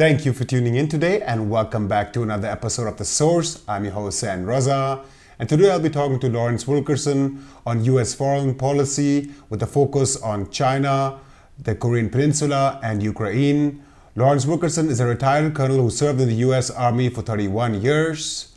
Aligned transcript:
Thank 0.00 0.24
you 0.24 0.32
for 0.32 0.44
tuning 0.44 0.76
in 0.76 0.88
today 0.88 1.20
and 1.20 1.50
welcome 1.50 1.86
back 1.86 2.10
to 2.14 2.22
another 2.22 2.48
episode 2.48 2.88
of 2.88 2.96
The 2.96 3.04
Source. 3.04 3.62
I'm 3.68 3.84
your 3.84 3.92
host, 3.92 4.20
San 4.20 4.46
Raza. 4.46 5.04
And 5.38 5.46
today 5.46 5.70
I'll 5.70 5.78
be 5.78 5.90
talking 5.90 6.18
to 6.20 6.30
Lawrence 6.30 6.66
Wilkerson 6.66 7.46
on 7.66 7.84
US 7.84 8.14
foreign 8.14 8.54
policy 8.54 9.30
with 9.50 9.62
a 9.62 9.66
focus 9.66 10.16
on 10.22 10.50
China, 10.50 11.20
the 11.58 11.74
Korean 11.74 12.08
Peninsula, 12.08 12.80
and 12.82 13.02
Ukraine. 13.02 13.84
Lawrence 14.16 14.46
Wilkerson 14.46 14.88
is 14.88 15.00
a 15.00 15.06
retired 15.06 15.54
colonel 15.54 15.82
who 15.82 15.90
served 15.90 16.18
in 16.22 16.28
the 16.28 16.36
US 16.46 16.70
Army 16.70 17.10
for 17.10 17.20
31 17.20 17.82
years. 17.82 18.56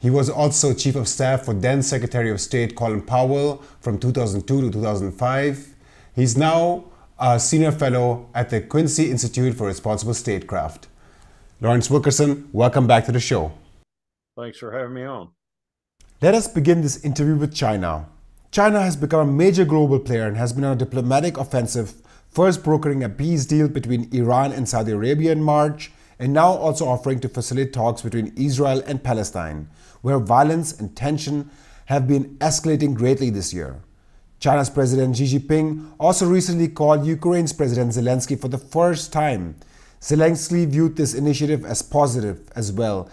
He 0.00 0.10
was 0.10 0.28
also 0.28 0.74
Chief 0.74 0.96
of 0.96 1.06
Staff 1.06 1.44
for 1.44 1.54
then 1.54 1.84
Secretary 1.84 2.32
of 2.32 2.40
State 2.40 2.74
Colin 2.74 3.02
Powell 3.02 3.62
from 3.80 4.00
2002 4.00 4.60
to 4.62 4.70
2005. 4.72 5.68
He's 6.16 6.36
now 6.36 6.90
a 7.20 7.38
senior 7.38 7.70
fellow 7.70 8.26
at 8.34 8.48
the 8.48 8.62
Quincy 8.62 9.10
Institute 9.10 9.54
for 9.54 9.66
Responsible 9.66 10.14
Statecraft. 10.14 10.88
Lawrence 11.62 11.90
Wilkerson, 11.90 12.48
welcome 12.54 12.86
back 12.86 13.04
to 13.04 13.12
the 13.12 13.20
show. 13.20 13.52
Thanks 14.34 14.56
for 14.56 14.72
having 14.72 14.94
me 14.94 15.04
on. 15.04 15.28
Let 16.22 16.34
us 16.34 16.48
begin 16.48 16.80
this 16.80 17.04
interview 17.04 17.36
with 17.36 17.54
China. 17.54 18.08
China 18.50 18.80
has 18.80 18.96
become 18.96 19.28
a 19.28 19.30
major 19.30 19.66
global 19.66 19.98
player 19.98 20.26
and 20.26 20.38
has 20.38 20.54
been 20.54 20.64
on 20.64 20.72
a 20.72 20.76
diplomatic 20.76 21.36
offensive, 21.36 21.92
first 22.30 22.64
brokering 22.64 23.04
a 23.04 23.10
peace 23.10 23.44
deal 23.44 23.68
between 23.68 24.08
Iran 24.10 24.52
and 24.52 24.66
Saudi 24.66 24.92
Arabia 24.92 25.32
in 25.32 25.42
March, 25.42 25.92
and 26.18 26.32
now 26.32 26.48
also 26.48 26.88
offering 26.88 27.20
to 27.20 27.28
facilitate 27.28 27.74
talks 27.74 28.00
between 28.00 28.32
Israel 28.38 28.82
and 28.86 29.04
Palestine, 29.04 29.68
where 30.00 30.18
violence 30.18 30.80
and 30.80 30.96
tension 30.96 31.50
have 31.86 32.08
been 32.08 32.36
escalating 32.38 32.94
greatly 32.94 33.28
this 33.28 33.52
year. 33.52 33.82
China's 34.38 34.70
President 34.70 35.14
Xi 35.14 35.38
Jinping 35.38 35.92
also 36.00 36.26
recently 36.26 36.68
called 36.68 37.04
Ukraine's 37.04 37.52
President 37.52 37.92
Zelensky 37.92 38.40
for 38.40 38.48
the 38.48 38.56
first 38.56 39.12
time. 39.12 39.56
Zelensky 40.00 40.66
viewed 40.66 40.96
this 40.96 41.14
initiative 41.14 41.64
as 41.64 41.82
positive 41.82 42.40
as 42.56 42.72
well. 42.72 43.10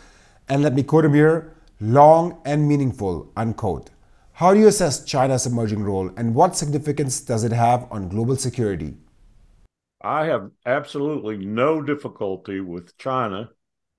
And 0.48 0.64
let 0.64 0.74
me 0.74 0.84
quote 0.84 1.06
him 1.06 1.14
here 1.14 1.54
long 1.80 2.42
and 2.46 2.68
meaningful, 2.68 3.32
unquote. 3.36 3.90
How 4.34 4.54
do 4.54 4.60
you 4.60 4.68
assess 4.68 5.04
China's 5.04 5.46
emerging 5.46 5.84
role 5.84 6.12
and 6.16 6.34
what 6.34 6.56
significance 6.56 7.20
does 7.22 7.44
it 7.44 7.52
have 7.52 7.88
on 7.92 8.08
global 8.08 8.36
security? 8.36 8.96
I 10.02 10.26
have 10.26 10.52
absolutely 10.66 11.38
no 11.38 11.82
difficulty 11.82 12.62
with 12.62 12.98
China 12.98 13.50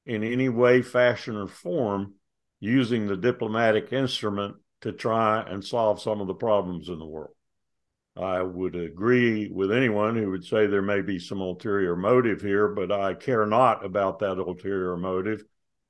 in 0.07 0.25
any 0.25 0.49
way, 0.49 0.81
fashion, 0.81 1.37
or 1.37 1.49
form 1.49 2.15
using 2.61 3.07
the 3.07 3.17
diplomatic 3.17 3.93
instrument 3.93 4.57
to 4.81 4.93
try 4.93 5.43
and 5.43 5.63
solve 5.65 6.01
some 6.01 6.21
of 6.21 6.29
the 6.29 6.35
problems 6.35 6.89
in 6.89 6.99
the 6.99 7.05
world. 7.05 7.35
I 8.19 8.43
would 8.43 8.75
agree 8.75 9.49
with 9.49 9.71
anyone 9.71 10.17
who 10.17 10.31
would 10.31 10.45
say 10.45 10.67
there 10.67 10.83
may 10.83 11.03
be 11.03 11.19
some 11.19 11.41
ulterior 11.41 11.95
motive 11.95 12.41
here, 12.41 12.69
but 12.69 12.91
I 12.91 13.15
care 13.15 13.47
not 13.47 13.85
about 13.85 14.19
that 14.19 14.39
ulterior 14.39 14.97
motive 14.97 15.45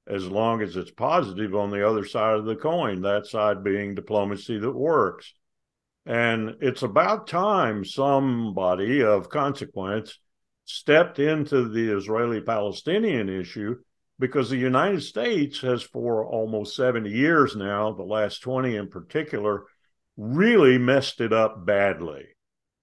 as 0.07 0.27
long 0.27 0.62
as 0.62 0.77
it's 0.77 0.91
positive 0.91 1.55
on 1.55 1.70
the 1.70 1.87
other 1.87 2.05
side 2.05 2.37
of 2.37 2.45
the 2.45 2.57
coin, 2.57 3.03
that 3.03 3.27
side 3.27 3.62
being 3.62 3.95
diplomacy 3.95 4.59
that 4.59 4.73
works. 4.73 5.33
And 6.07 6.57
it's 6.61 6.83
about 6.83 7.27
time 7.27 7.85
somebody 7.85 9.03
of 9.03 9.29
consequence 9.29 10.19
stepped 10.65 11.19
into 11.19 11.69
the 11.69 11.95
Israeli 11.97 12.41
Palestinian 12.41 13.29
issue 13.29 13.77
because 14.19 14.51
the 14.51 14.57
United 14.57 15.03
States 15.03 15.61
has, 15.61 15.83
for 15.83 16.27
almost 16.27 16.77
70 16.77 17.11
years 17.11 17.57
now, 17.57 17.92
the 17.92 18.03
last 18.03 18.41
20 18.41 18.77
in 18.77 18.89
particular, 18.89 19.65
really 20.19 20.77
messed 20.78 21.20
it 21.20 21.33
up 21.33 21.64
badly. 21.64 22.27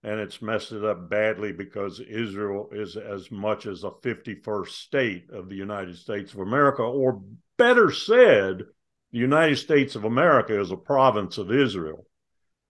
And 0.03 0.19
it's 0.19 0.41
messed 0.41 0.71
it 0.71 0.85
up 0.85 1.09
badly 1.09 1.51
because 1.51 1.99
Israel 1.99 2.69
is 2.71 2.95
as 2.95 3.29
much 3.29 3.65
as 3.65 3.83
a 3.83 3.89
51st 3.89 4.69
state 4.69 5.29
of 5.31 5.49
the 5.49 5.55
United 5.55 5.97
States 5.97 6.33
of 6.33 6.39
America, 6.39 6.81
or 6.81 7.21
better 7.57 7.91
said, 7.91 8.63
the 9.11 9.19
United 9.19 9.57
States 9.57 9.95
of 9.95 10.05
America 10.05 10.59
is 10.59 10.71
a 10.71 10.77
province 10.77 11.37
of 11.37 11.51
Israel. 11.51 12.05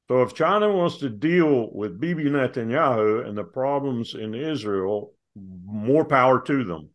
So 0.08 0.22
if 0.22 0.34
China 0.34 0.72
wants 0.72 0.98
to 0.98 1.10
deal 1.10 1.70
with 1.72 2.00
Bibi 2.00 2.26
Netanyahu 2.26 3.28
and 3.28 3.38
the 3.38 3.44
problems 3.44 4.16
in 4.16 4.34
Israel, 4.34 5.14
more 5.36 6.06
power 6.06 6.40
to 6.42 6.64
them. 6.64 6.90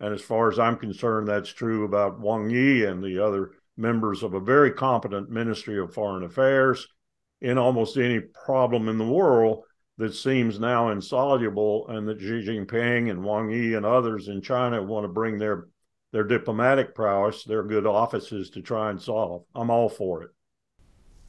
And 0.00 0.12
as 0.12 0.22
far 0.22 0.50
as 0.50 0.58
I'm 0.58 0.76
concerned, 0.76 1.28
that's 1.28 1.52
true 1.52 1.84
about 1.84 2.20
Wang 2.20 2.50
Yi 2.50 2.84
and 2.84 3.02
the 3.02 3.24
other 3.24 3.52
members 3.76 4.22
of 4.22 4.34
a 4.34 4.40
very 4.40 4.72
competent 4.72 5.30
Ministry 5.30 5.78
of 5.78 5.94
Foreign 5.94 6.24
Affairs 6.24 6.88
in 7.40 7.58
almost 7.58 7.96
any 7.96 8.20
problem 8.20 8.88
in 8.88 8.98
the 8.98 9.06
world 9.06 9.64
that 9.98 10.14
seems 10.14 10.60
now 10.60 10.90
insoluble, 10.90 11.88
and 11.88 12.06
that 12.08 12.20
Xi 12.20 12.46
Jinping 12.46 13.10
and 13.10 13.24
Wang 13.24 13.50
Yi 13.50 13.74
and 13.74 13.84
others 13.84 14.28
in 14.28 14.40
China 14.40 14.82
want 14.82 15.04
to 15.04 15.08
bring 15.08 15.38
their 15.38 15.66
their 16.12 16.24
diplomatic 16.24 16.94
prowess, 16.94 17.44
their 17.44 17.62
good 17.62 17.86
offices 17.86 18.48
to 18.50 18.62
try 18.62 18.88
and 18.90 19.00
solve. 19.00 19.44
I'm 19.54 19.68
all 19.68 19.90
for 19.90 20.22
it. 20.22 20.30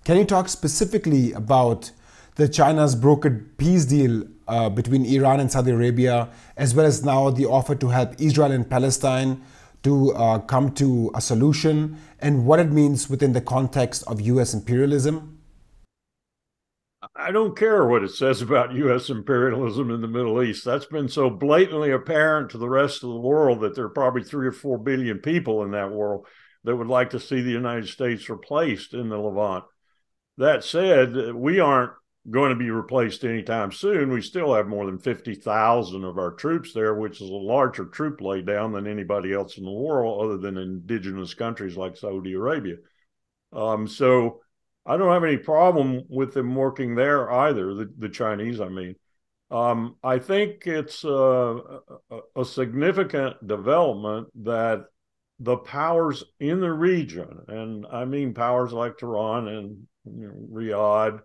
Can 0.06 0.16
you 0.16 0.24
talk 0.24 0.48
specifically 0.48 1.34
about 1.34 1.92
the 2.36 2.48
China's 2.48 2.96
brokered 2.96 3.58
peace 3.58 3.84
deal 3.84 4.24
uh, 4.48 4.70
between 4.70 5.06
Iran 5.06 5.42
and 5.42 5.52
Saudi 5.52 5.72
Arabia, 5.72 6.30
as 6.56 6.74
well 6.74 6.86
as 6.86 7.04
now 7.04 7.30
the 7.30 7.46
offer 7.46 7.76
to 7.76 7.90
help 7.90 8.14
Israel 8.20 8.52
and 8.52 8.70
Palestine 8.70 9.42
to 9.84 10.14
uh, 10.14 10.40
come 10.40 10.72
to 10.76 11.12
a 11.14 11.20
solution, 11.20 11.98
and 12.20 12.46
what 12.46 12.60
it 12.60 12.72
means 12.72 13.10
within 13.10 13.34
the 13.34 13.42
context 13.42 14.04
of 14.08 14.22
U.S. 14.22 14.54
imperialism? 14.54 15.39
I 17.20 17.32
don't 17.32 17.58
care 17.58 17.86
what 17.86 18.04
it 18.04 18.12
says 18.12 18.42
about 18.42 18.74
U.S. 18.74 19.10
imperialism 19.10 19.92
in 19.92 20.00
the 20.00 20.08
Middle 20.08 20.42
East. 20.42 20.64
That's 20.64 20.86
been 20.86 21.10
so 21.10 21.30
blatantly 21.30 21.92
apparent 21.92 22.52
to 22.52 22.58
the 22.58 22.70
rest 22.70 23.04
of 23.04 23.10
the 23.10 23.20
world 23.20 23.60
that 23.60 23.76
there 23.76 23.86
are 23.86 23.90
probably 23.90 24.24
three 24.24 24.48
or 24.48 24.54
four 24.54 24.78
billion 24.78 25.20
people 25.20 25.64
in 25.64 25.72
that 25.72 25.92
world 25.92 26.26
that 26.64 26.76
would 26.76 26.88
like 26.88 27.10
to 27.10 27.20
see 27.20 27.42
the 27.42 27.52
United 27.52 27.90
States 27.90 28.30
replaced 28.30 28.94
in 28.94 29.10
the 29.10 29.18
Levant. 29.18 29.66
That 30.38 30.64
said, 30.64 31.34
we 31.34 31.60
aren't 31.60 31.92
going 32.30 32.52
to 32.52 32.56
be 32.56 32.72
replaced 32.72 33.26
anytime 33.26 33.74
soon. 33.74 34.12
We 34.12 34.22
still 34.22 34.54
have 34.54 34.68
more 34.68 34.86
than 34.86 35.00
50,000 35.00 36.04
of 36.06 36.18
our 36.18 36.32
troops 36.32 36.74
there, 36.74 36.96
which 36.96 37.22
is 37.22 37.30
a 37.30 37.34
larger 37.34 37.86
troop 37.86 38.22
laydown 38.22 38.74
than 38.74 38.88
anybody 38.88 39.34
else 39.34 39.58
in 39.58 39.66
the 39.66 39.72
world 39.72 40.24
other 40.24 40.38
than 40.38 40.58
indigenous 40.58 41.34
countries 41.34 41.76
like 41.76 41.98
Saudi 41.98 42.34
Arabia. 42.34 42.76
Um, 43.52 43.88
so 43.88 44.40
I 44.90 44.98
don't 44.98 45.14
have 45.14 45.24
any 45.24 45.38
problem 45.38 46.02
with 46.10 46.34
them 46.34 46.56
working 46.56 46.96
there 46.96 47.32
either, 47.32 47.76
the, 47.76 47.94
the 47.96 48.10
Chinese, 48.10 48.60
I 48.60 48.70
mean. 48.70 48.96
Um, 49.52 49.96
I 50.04 50.18
think 50.18 50.66
it's 50.66 51.04
a, 51.04 51.80
a, 52.36 52.46
significant 52.46 53.48
development 53.48 54.28
that 54.44 54.86
the 55.40 55.58
powers 55.58 56.24
in 56.40 56.60
the 56.60 56.72
region, 56.72 57.46
and 57.48 57.86
I 57.92 58.06
mean 58.06 58.34
powers 58.34 58.74
like 58.74 58.98
Tehran 58.98 59.48
and 59.48 59.88
you 60.06 60.28
know, 60.28 60.48
Riyadh, 60.52 61.22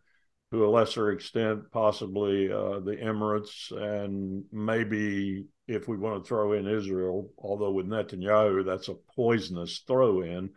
to 0.52 0.64
a 0.64 0.68
lesser 0.68 1.10
extent, 1.10 1.70
possibly 1.70 2.50
uh, 2.50 2.80
the 2.80 2.96
Emirates, 3.02 3.70
and 3.72 4.44
maybe 4.52 5.44
if 5.66 5.88
we 5.88 5.96
want 5.96 6.22
to 6.22 6.28
throw 6.28 6.52
in 6.52 6.66
Israel, 6.66 7.30
although 7.38 7.72
with 7.72 7.86
Netanyahu, 7.86 8.64
that's 8.64 8.88
a 8.88 8.96
poisonous 9.16 9.82
throw 9.86 10.22
in. 10.22 10.50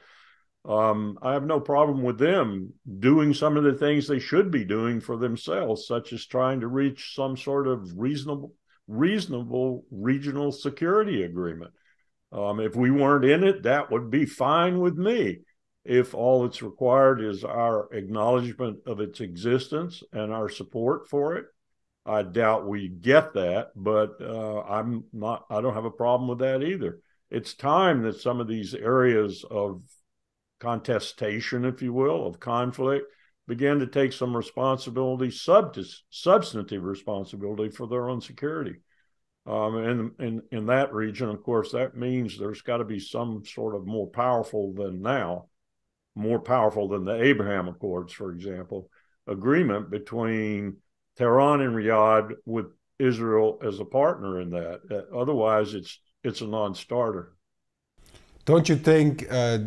Um, 0.66 1.18
I 1.22 1.34
have 1.34 1.46
no 1.46 1.60
problem 1.60 2.04
with 2.04 2.18
them 2.18 2.74
doing 3.00 3.34
some 3.34 3.56
of 3.56 3.64
the 3.64 3.74
things 3.74 4.08
they 4.08 4.20
should 4.20 4.52
be 4.52 4.66
doing 4.66 5.00
for 5.00 5.18
themselves, 5.18 5.88
such 5.88 6.12
as 6.12 6.26
trying 6.26 6.60
to 6.60 6.68
reach 6.68 7.16
some 7.16 7.38
sort 7.38 7.68
of 7.68 7.90
reasonable, 7.98 8.54
reasonable 8.88 9.86
regional 9.92 10.52
security 10.52 11.24
agreement. 11.24 11.72
Um, 12.34 12.60
if 12.60 12.76
we 12.76 12.92
weren't 12.92 13.24
in 13.24 13.44
it, 13.46 13.64
that 13.64 13.90
would 13.92 14.10
be 14.10 14.26
fine 14.26 14.80
with 14.80 14.98
me 14.98 15.40
if 15.86 16.14
all 16.14 16.44
that's 16.44 16.62
required 16.62 17.22
is 17.22 17.46
our 17.46 17.88
acknowledgement 17.94 18.80
of 18.86 19.00
its 19.00 19.22
existence 19.22 20.04
and 20.12 20.34
our 20.34 20.50
support 20.50 21.08
for 21.08 21.38
it. 21.38 21.46
I 22.06 22.24
doubt 22.24 22.68
we 22.68 22.90
get 22.90 23.34
that, 23.34 23.70
but 23.76 24.22
uh, 24.22 24.62
I'm 24.62 25.06
not. 25.14 25.46
I 25.50 25.62
don't 25.62 25.74
have 25.74 25.86
a 25.86 25.92
problem 25.92 26.30
with 26.30 26.40
that 26.40 26.64
either. 26.64 27.00
It's 27.30 27.54
time 27.54 28.04
that 28.04 28.20
some 28.20 28.40
of 28.40 28.48
these 28.48 28.74
areas 28.74 29.44
of 29.50 29.82
contestation, 30.60 31.66
if 31.66 31.82
you 31.82 31.94
will, 31.94 32.26
of 32.26 32.40
conflict, 32.40 33.06
began 33.48 33.80
to 33.80 33.88
take 33.88 34.14
some 34.14 34.36
responsibility, 34.36 35.32
sub- 35.32 35.78
substantive 36.10 36.84
responsibility 36.84 37.70
for 37.70 37.88
their 37.88 38.10
own 38.10 38.22
security. 38.22 38.76
Um, 39.46 39.78
and 39.78 40.12
in 40.20 40.42
in 40.52 40.66
that 40.66 40.94
region, 40.94 41.30
of 41.30 41.42
course, 41.42 41.72
that 41.72 41.96
means 41.96 42.38
there's 42.38 42.62
got 42.62 42.78
to 42.78 42.84
be 42.84 43.00
some 43.00 43.46
sort 43.46 43.76
of 43.76 43.88
more 43.88 44.08
powerful 44.08 44.74
than 44.74 45.02
now 45.02 45.48
more 46.18 46.40
powerful 46.40 46.88
than 46.88 47.06
the 47.06 47.24
Abraham 47.24 47.68
Accords, 47.68 48.12
for 48.12 48.32
example, 48.32 48.90
agreement 49.28 49.90
between 49.90 50.78
Tehran 51.16 51.62
and 51.62 51.76
Riyadh 51.76 52.32
with 52.46 52.66
Israel 53.00 53.60
as 53.64 53.80
a 53.80 53.86
partner 53.86 54.42
in 54.42 54.50
that. 54.50 55.08
Otherwise, 55.16 55.76
it's 55.76 56.00
it's 56.24 56.42
a 56.42 56.48
non-starter. 56.48 57.34
Don't 58.48 58.70
you 58.70 58.78
think 58.78 59.28
uh, 59.30 59.60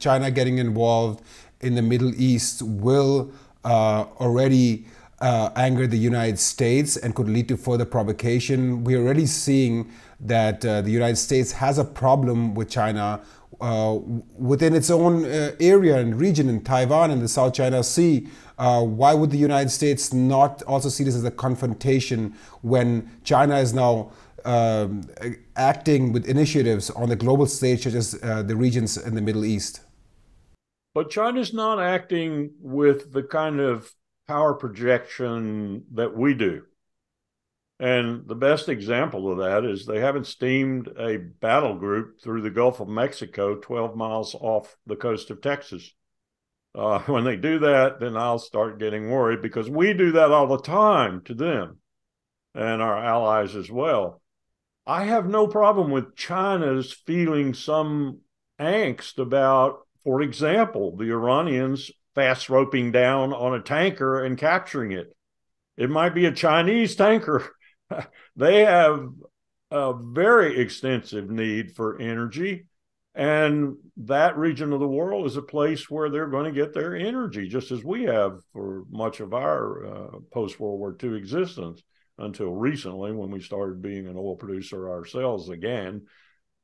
China 0.00 0.28
getting 0.28 0.58
involved 0.58 1.22
in 1.60 1.76
the 1.76 1.82
Middle 1.82 2.12
East 2.20 2.62
will 2.62 3.30
uh, 3.64 4.06
already 4.18 4.86
uh, 5.20 5.50
anger 5.54 5.86
the 5.86 5.96
United 5.96 6.40
States 6.40 6.96
and 6.96 7.14
could 7.14 7.28
lead 7.28 7.46
to 7.46 7.56
further 7.56 7.84
provocation. 7.84 8.82
We're 8.82 8.98
already 8.98 9.26
seeing 9.26 9.92
that 10.18 10.64
uh, 10.66 10.80
the 10.80 10.90
United 10.90 11.14
States 11.14 11.52
has 11.52 11.78
a 11.78 11.84
problem 11.84 12.56
with 12.56 12.68
China 12.68 13.22
uh, 13.60 13.98
within 14.36 14.74
its 14.74 14.90
own 14.90 15.24
uh, 15.24 15.52
area 15.60 15.96
and 15.98 16.18
region 16.20 16.48
in 16.48 16.64
Taiwan 16.64 17.12
and 17.12 17.22
the 17.22 17.28
South 17.28 17.54
China 17.54 17.84
Sea. 17.84 18.26
Uh, 18.58 18.82
why 18.82 19.14
would 19.14 19.30
the 19.30 19.38
United 19.38 19.70
States 19.70 20.12
not 20.12 20.60
also 20.64 20.88
see 20.88 21.04
this 21.04 21.14
as 21.14 21.22
a 21.22 21.30
confrontation 21.30 22.34
when 22.62 23.08
China 23.22 23.58
is 23.58 23.72
now 23.72 24.10
um, 24.44 25.02
acting 25.56 26.12
with 26.12 26.26
initiatives 26.26 26.90
on 26.90 27.08
the 27.08 27.16
global 27.16 27.46
stage, 27.46 27.84
such 27.84 27.94
as 27.94 28.18
uh, 28.22 28.42
the 28.42 28.56
regions 28.56 28.96
in 28.96 29.14
the 29.14 29.20
Middle 29.20 29.44
East? 29.44 29.80
But 30.94 31.10
China's 31.10 31.52
not 31.52 31.80
acting 31.80 32.52
with 32.60 33.12
the 33.12 33.22
kind 33.22 33.60
of 33.60 33.92
power 34.28 34.54
projection 34.54 35.84
that 35.92 36.16
we 36.16 36.34
do. 36.34 36.62
And 37.80 38.28
the 38.28 38.36
best 38.36 38.68
example 38.68 39.30
of 39.30 39.38
that 39.38 39.64
is 39.64 39.84
they 39.84 39.98
haven't 39.98 40.28
steamed 40.28 40.88
a 40.96 41.18
battle 41.18 41.74
group 41.74 42.20
through 42.20 42.42
the 42.42 42.50
Gulf 42.50 42.80
of 42.80 42.88
Mexico, 42.88 43.56
12 43.56 43.96
miles 43.96 44.34
off 44.36 44.76
the 44.86 44.96
coast 44.96 45.30
of 45.30 45.40
Texas. 45.40 45.92
Uh, 46.74 46.98
when 47.06 47.24
they 47.24 47.36
do 47.36 47.58
that, 47.58 47.98
then 47.98 48.16
I'll 48.16 48.38
start 48.38 48.78
getting 48.78 49.10
worried 49.10 49.42
because 49.42 49.68
we 49.68 49.92
do 49.92 50.12
that 50.12 50.30
all 50.30 50.46
the 50.46 50.58
time 50.58 51.22
to 51.22 51.34
them 51.34 51.78
and 52.54 52.80
our 52.80 52.96
allies 52.96 53.56
as 53.56 53.70
well. 53.70 54.22
I 54.86 55.04
have 55.04 55.26
no 55.26 55.46
problem 55.46 55.90
with 55.90 56.14
China's 56.14 56.92
feeling 56.92 57.54
some 57.54 58.20
angst 58.60 59.18
about, 59.18 59.86
for 60.02 60.20
example, 60.20 60.96
the 60.96 61.10
Iranians 61.10 61.90
fast 62.14 62.50
roping 62.50 62.92
down 62.92 63.32
on 63.32 63.54
a 63.54 63.62
tanker 63.62 64.22
and 64.22 64.36
capturing 64.36 64.92
it. 64.92 65.16
It 65.76 65.90
might 65.90 66.14
be 66.14 66.26
a 66.26 66.32
Chinese 66.32 66.96
tanker. 66.96 67.50
they 68.36 68.64
have 68.64 69.08
a 69.70 69.94
very 69.94 70.60
extensive 70.60 71.30
need 71.30 71.74
for 71.74 71.98
energy. 71.98 72.66
And 73.14 73.76
that 73.96 74.36
region 74.36 74.72
of 74.72 74.80
the 74.80 74.88
world 74.88 75.26
is 75.26 75.36
a 75.36 75.42
place 75.42 75.88
where 75.88 76.10
they're 76.10 76.26
going 76.26 76.52
to 76.52 76.60
get 76.60 76.74
their 76.74 76.94
energy, 76.94 77.48
just 77.48 77.70
as 77.70 77.84
we 77.84 78.04
have 78.04 78.40
for 78.52 78.84
much 78.90 79.20
of 79.20 79.32
our 79.32 79.86
uh, 79.86 80.18
post 80.32 80.60
World 80.60 80.78
War 80.78 80.96
II 81.02 81.16
existence 81.16 81.82
until 82.18 82.52
recently 82.52 83.12
when 83.12 83.30
we 83.30 83.40
started 83.40 83.82
being 83.82 84.06
an 84.06 84.16
oil 84.16 84.36
producer 84.36 84.90
ourselves 84.90 85.48
again. 85.48 86.02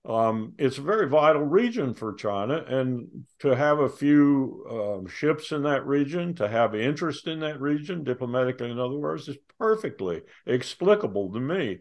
Um, 0.04 0.54
it's 0.56 0.78
a 0.78 0.82
very 0.82 1.08
vital 1.08 1.42
region 1.42 1.92
for 1.92 2.14
China, 2.14 2.64
and 2.66 3.26
to 3.40 3.54
have 3.54 3.80
a 3.80 3.88
few 3.88 4.64
um, 4.70 5.06
ships 5.06 5.52
in 5.52 5.64
that 5.64 5.86
region, 5.86 6.34
to 6.36 6.48
have 6.48 6.74
interest 6.74 7.26
in 7.26 7.40
that 7.40 7.60
region, 7.60 8.02
diplomatically, 8.02 8.70
in 8.70 8.78
other 8.78 8.96
words, 8.96 9.28
is 9.28 9.36
perfectly 9.58 10.22
explicable 10.46 11.30
to 11.32 11.40
me. 11.40 11.80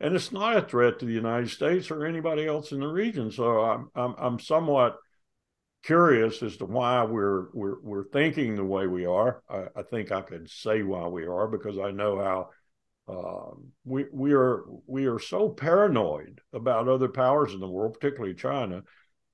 And 0.00 0.16
it's 0.16 0.32
not 0.32 0.56
a 0.56 0.62
threat 0.62 0.98
to 0.98 1.04
the 1.04 1.12
United 1.12 1.50
States 1.50 1.90
or 1.90 2.06
anybody 2.06 2.44
else 2.46 2.72
in 2.72 2.80
the 2.80 2.88
region. 2.88 3.30
So 3.30 3.60
I'm 3.60 3.88
I'm, 3.94 4.14
I'm 4.18 4.38
somewhat 4.40 4.96
curious 5.84 6.42
as 6.42 6.56
to 6.56 6.64
why 6.64 7.04
we're 7.04 7.50
we're 7.52 7.80
we're 7.80 8.04
thinking 8.04 8.56
the 8.56 8.64
way 8.64 8.86
we 8.86 9.06
are. 9.06 9.42
I, 9.48 9.66
I 9.76 9.82
think 9.82 10.10
I 10.10 10.22
could 10.22 10.50
say 10.50 10.82
why 10.82 11.06
we 11.06 11.26
are 11.26 11.46
because 11.46 11.78
I 11.78 11.90
know 11.90 12.18
how 12.18 12.50
um, 13.10 13.72
we 13.84 14.06
we 14.12 14.32
are 14.32 14.64
we 14.86 15.06
are 15.06 15.18
so 15.18 15.48
paranoid 15.48 16.40
about 16.52 16.88
other 16.88 17.08
powers 17.08 17.52
in 17.52 17.60
the 17.60 17.68
world, 17.68 17.94
particularly 17.94 18.34
China, 18.34 18.82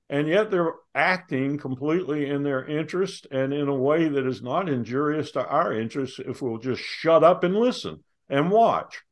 and 0.09 0.27
yet 0.27 0.49
they're 0.49 0.73
acting 0.95 1.57
completely 1.57 2.29
in 2.29 2.43
their 2.43 2.65
interest 2.65 3.27
and 3.29 3.53
in 3.53 3.67
a 3.67 3.75
way 3.75 4.07
that 4.07 4.25
is 4.25 4.41
not 4.41 4.69
injurious 4.69 5.31
to 5.31 5.45
our 5.45 5.73
interests 5.73 6.19
if 6.19 6.41
we'll 6.41 6.57
just 6.57 6.81
shut 6.81 7.23
up 7.23 7.43
and 7.43 7.55
listen 7.55 8.03
and 8.29 8.49
watch. 8.49 9.03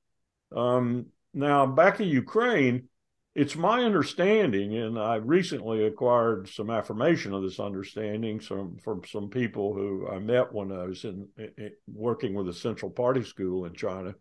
Um, 0.56 1.08
now, 1.34 1.66
back 1.66 2.00
in 2.00 2.08
Ukraine, 2.08 2.88
it's 3.36 3.58
my 3.58 3.84
understanding, 3.84 4.78
and 4.78 4.98
I 4.98 5.16
recently 5.16 5.86
acquired 5.86 6.48
some 6.48 6.70
affirmation 6.70 7.34
of 7.34 7.44
this 7.44 7.60
understanding 7.60 8.40
from, 8.40 8.78
from 8.78 9.02
some 9.06 9.30
people 9.30 9.74
who 9.74 10.08
I 10.08 10.20
met 10.20 10.54
when 10.54 10.72
I 10.72 10.86
was 10.86 11.04
in, 11.04 11.28
in 11.38 11.72
working 11.94 12.34
with 12.34 12.48
a 12.48 12.54
Central 12.54 12.90
Party 12.90 13.24
school 13.24 13.66
in 13.66 13.74
China 13.74 14.16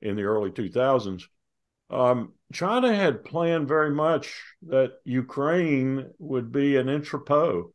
in 0.00 0.16
the 0.16 0.24
early 0.24 0.50
2000s. 0.50 1.24
Um, 1.90 2.32
China 2.52 2.94
had 2.94 3.24
planned 3.24 3.68
very 3.68 3.90
much 3.90 4.42
that 4.68 4.94
Ukraine 5.04 6.10
would 6.18 6.52
be 6.52 6.76
an 6.76 6.88
entrepot 6.88 7.66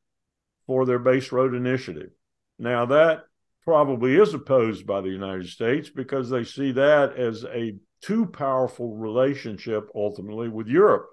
for 0.68 0.86
their 0.86 1.00
base 1.00 1.32
road 1.32 1.56
initiative. 1.56 2.10
Now, 2.60 2.86
that 2.86 3.24
probably 3.64 4.16
is 4.16 4.34
opposed 4.34 4.86
by 4.86 5.02
the 5.02 5.10
United 5.10 5.48
States 5.48 5.90
because 5.90 6.30
they 6.30 6.44
see 6.44 6.72
that 6.74 7.18
as 7.18 7.44
a 7.46 7.76
too 8.02 8.26
powerful 8.26 8.96
relationship 8.96 9.90
ultimately 9.96 10.50
with 10.50 10.68
Europe. 10.68 11.08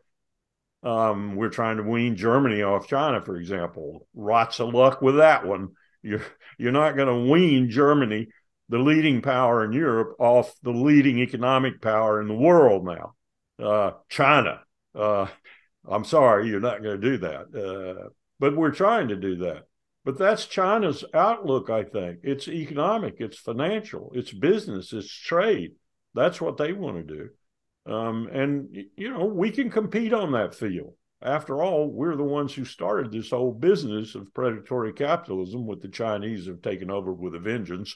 Um, 0.83 1.37
we're 1.37 1.51
trying 1.51 1.77
to 1.77 1.83
wean 1.83 2.17
Germany 2.17 2.63
off 2.63 2.89
China, 2.89 3.21
for 3.21 3.37
example. 3.37 4.07
Lots 4.15 4.61
of 4.61 4.75
luck 4.75 5.01
with 5.01 5.17
that 5.17 5.47
one. 5.47 5.69
You're 6.03 6.23
you're 6.59 6.73
not 6.73 6.97
going 6.97 7.09
to 7.09 7.31
wean 7.31 7.71
Germany 7.71 8.29
the 8.71 8.79
leading 8.79 9.21
power 9.21 9.65
in 9.65 9.73
Europe 9.73 10.15
off 10.21 10.55
the 10.63 10.71
leading 10.71 11.19
economic 11.19 11.83
power 11.83 12.21
in 12.23 12.29
the 12.29 12.35
world 12.35 12.87
now, 12.87 13.15
uh, 13.63 13.91
China. 14.09 14.61
Uh, 14.95 15.27
I'm 15.89 16.05
sorry, 16.05 16.49
you're 16.49 16.61
not 16.61 16.83
going 16.83 17.01
to 17.01 17.11
do 17.11 17.19
that. 17.19 17.43
Uh, 17.53 18.09
but 18.39 18.57
we're 18.57 18.71
trying 18.71 19.09
to 19.09 19.17
do 19.17 19.37
that. 19.37 19.65
But 20.05 20.17
that's 20.17 20.47
China's 20.47 21.05
outlook, 21.13 21.69
I 21.69 21.83
think. 21.83 22.21
It's 22.23 22.49
economic, 22.49 23.17
it's 23.19 23.39
financial, 23.39 24.13
it's 24.15 24.33
business, 24.33 24.93
it's 24.93 25.13
trade. 25.13 25.73
That's 26.15 26.41
what 26.41 26.57
they 26.57 26.73
want 26.73 26.97
to 26.97 27.15
do. 27.17 27.93
Um, 27.93 28.29
and, 28.33 28.69
you 28.97 29.11
know, 29.11 29.25
we 29.25 29.51
can 29.51 29.69
compete 29.69 30.15
on 30.15 30.33
that 30.33 30.55
field. 30.55 30.95
After 31.23 31.63
all, 31.63 31.91
we're 31.91 32.17
the 32.17 32.23
ones 32.23 32.55
who 32.55 32.65
started 32.65 33.13
this 33.13 33.31
whole 33.31 33.53
business 33.53 34.15
of 34.15 34.33
predatory 34.33 34.93
capitalism, 34.93 35.67
with 35.67 35.83
the 35.83 35.89
Chinese 35.89 36.47
have 36.47 36.63
taken 36.63 36.91
over 36.91 37.13
with 37.13 37.35
a 37.35 37.39
vengeance 37.39 37.95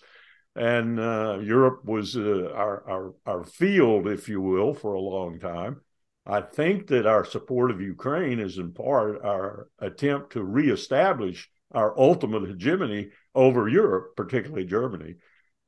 and 0.56 1.00
uh, 1.00 1.38
Europe 1.42 1.84
was 1.84 2.16
uh, 2.16 2.50
our, 2.54 2.88
our 2.88 3.14
our 3.26 3.44
field, 3.44 4.06
if 4.06 4.28
you 4.28 4.40
will, 4.40 4.74
for 4.74 4.94
a 4.94 5.00
long 5.00 5.38
time. 5.40 5.80
I 6.26 6.40
think 6.40 6.86
that 6.86 7.06
our 7.06 7.24
support 7.24 7.70
of 7.70 7.80
Ukraine 7.80 8.38
is 8.38 8.58
in 8.58 8.72
part 8.72 9.22
our 9.24 9.68
attempt 9.78 10.32
to 10.32 10.42
reestablish 10.42 11.50
our 11.72 11.98
ultimate 11.98 12.48
hegemony 12.48 13.10
over 13.34 13.68
Europe, 13.68 14.16
particularly 14.16 14.64
Germany. 14.64 15.16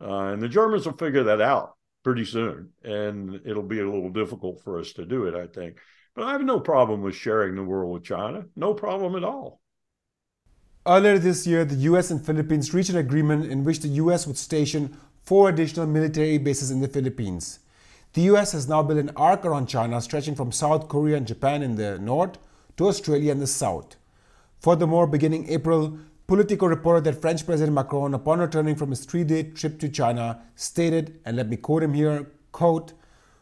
Uh, 0.00 0.28
and 0.28 0.42
the 0.42 0.48
Germans 0.48 0.86
will 0.86 0.96
figure 0.96 1.24
that 1.24 1.40
out 1.40 1.76
pretty 2.04 2.24
soon, 2.24 2.70
and 2.84 3.40
it'll 3.44 3.62
be 3.62 3.80
a 3.80 3.84
little 3.84 4.10
difficult 4.10 4.62
for 4.62 4.78
us 4.78 4.92
to 4.92 5.04
do 5.04 5.24
it, 5.24 5.34
I 5.34 5.46
think. 5.46 5.78
But 6.14 6.24
I 6.24 6.32
have 6.32 6.44
no 6.44 6.60
problem 6.60 7.02
with 7.02 7.14
sharing 7.14 7.56
the 7.56 7.64
world 7.64 7.92
with 7.92 8.04
China, 8.04 8.44
no 8.54 8.72
problem 8.72 9.16
at 9.16 9.24
all. 9.24 9.60
Earlier 10.88 11.18
this 11.18 11.48
year, 11.48 11.64
the 11.64 11.74
US 11.90 12.12
and 12.12 12.24
Philippines 12.24 12.72
reached 12.72 12.90
an 12.90 12.96
agreement 12.96 13.50
in 13.50 13.64
which 13.64 13.80
the 13.80 13.88
US 13.88 14.24
would 14.24 14.38
station 14.38 14.96
four 15.24 15.48
additional 15.48 15.84
military 15.84 16.38
bases 16.38 16.70
in 16.70 16.80
the 16.80 16.86
Philippines. 16.86 17.58
The 18.12 18.22
US 18.32 18.52
has 18.52 18.68
now 18.68 18.84
built 18.84 19.00
an 19.00 19.10
arc 19.16 19.44
around 19.44 19.66
China 19.66 20.00
stretching 20.00 20.36
from 20.36 20.52
South 20.52 20.86
Korea 20.86 21.16
and 21.16 21.26
Japan 21.26 21.64
in 21.64 21.74
the 21.74 21.98
north 21.98 22.38
to 22.76 22.86
Australia 22.86 23.32
in 23.32 23.40
the 23.40 23.48
south. 23.48 23.96
Furthermore, 24.60 25.08
beginning 25.08 25.48
April, 25.48 25.98
Politico 26.28 26.66
reported 26.66 27.02
that 27.02 27.20
French 27.20 27.44
President 27.44 27.74
Macron, 27.74 28.14
upon 28.14 28.38
returning 28.38 28.76
from 28.76 28.90
his 28.90 29.04
three-day 29.04 29.42
trip 29.42 29.80
to 29.80 29.88
China, 29.88 30.40
stated, 30.54 31.18
and 31.24 31.36
let 31.36 31.48
me 31.48 31.56
quote 31.56 31.82
him 31.82 31.94
here, 31.94 32.30
quote, 32.52 32.92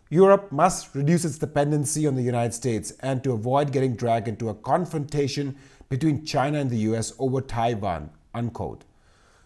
Europe 0.09 0.51
must 0.53 0.95
reduce 0.95 1.25
its 1.25 1.39
dependency 1.39 2.07
on 2.07 2.15
the 2.15 2.23
United 2.23 2.55
States 2.55 2.93
and 3.01 3.23
to 3.25 3.33
avoid 3.33 3.73
getting 3.73 3.97
dragged 3.97 4.29
into 4.29 4.49
a 4.49 4.55
confrontation 4.55 5.57
between 5.95 6.25
China 6.25 6.59
and 6.59 6.71
the 6.71 6.83
US 6.91 7.13
over 7.21 7.41
Taiwan, 7.41 8.11
unquote. 8.35 8.83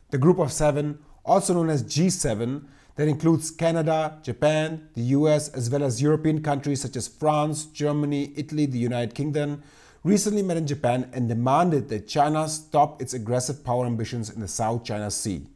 The 0.08 0.16
Group 0.16 0.38
of 0.38 0.50
Seven, 0.50 0.98
also 1.22 1.52
known 1.52 1.68
as 1.68 1.84
G7, 1.84 2.64
that 2.96 3.06
includes 3.06 3.50
Canada, 3.50 4.18
Japan, 4.22 4.88
the 4.94 5.02
US, 5.18 5.50
as 5.50 5.68
well 5.68 5.84
as 5.84 6.00
European 6.00 6.42
countries 6.42 6.80
such 6.80 6.96
as 6.96 7.06
France, 7.06 7.66
Germany, 7.66 8.32
Italy, 8.34 8.64
the 8.64 8.78
United 8.78 9.14
Kingdom, 9.14 9.62
recently 10.04 10.40
met 10.40 10.56
in 10.56 10.66
Japan 10.66 11.10
and 11.12 11.28
demanded 11.28 11.90
that 11.90 12.08
China 12.08 12.48
stop 12.48 13.02
its 13.02 13.12
aggressive 13.12 13.62
power 13.62 13.84
ambitions 13.84 14.30
in 14.30 14.40
the 14.40 14.48
South 14.48 14.84
China 14.84 15.10
Sea. 15.10 15.46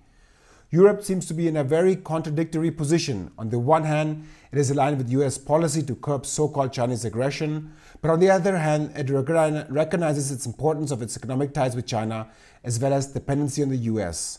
Europe 0.73 1.05
seems 1.05 1.26
to 1.26 1.35
be 1.35 1.47
in 1.47 1.59
a 1.59 1.62
very 1.62 1.95
contradictory 1.95 2.71
position. 2.71 3.31
On 3.37 3.50
the 3.50 3.59
one 3.59 3.85
hand, 3.85 4.26
it 4.50 4.59
is 4.59 4.71
aligned 4.71 4.97
with 4.97 5.11
US 5.11 5.37
policy 5.37 5.83
to 5.83 5.95
curb 5.95 6.25
so 6.25 6.49
called 6.49 6.73
Chinese 6.73 7.05
aggression, 7.05 7.75
but 8.00 8.11
on 8.11 8.21
the 8.21 8.31
other 8.31 8.57
hand, 8.57 8.91
it 8.97 9.11
recognizes 9.11 10.31
its 10.33 10.47
importance 10.47 10.91
of 10.91 11.02
its 11.02 11.14
economic 11.14 11.52
ties 11.52 11.76
with 11.76 11.87
China 11.87 12.26
as 12.64 12.81
well 12.81 12.95
as 12.95 13.09
dependency 13.09 13.62
on 13.62 13.69
the 13.69 13.85
US. 13.93 14.38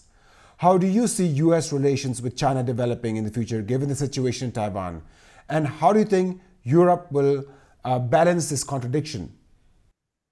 How 0.58 0.76
do 0.80 0.88
you 0.88 1.06
see 1.06 1.28
US 1.28 1.72
relations 1.72 2.20
with 2.20 2.36
China 2.36 2.64
developing 2.64 3.16
in 3.16 3.26
the 3.26 3.32
future 3.32 3.62
given 3.62 3.88
the 3.88 3.96
situation 3.96 4.48
in 4.48 4.54
Taiwan? 4.54 5.04
And 5.48 5.68
how 5.68 5.94
do 5.94 6.00
you 6.00 6.06
think 6.06 6.42
Europe 6.64 7.12
will 7.12 7.46
uh, 7.86 8.00
balance 8.00 8.50
this 8.50 8.64
contradiction? 8.64 9.38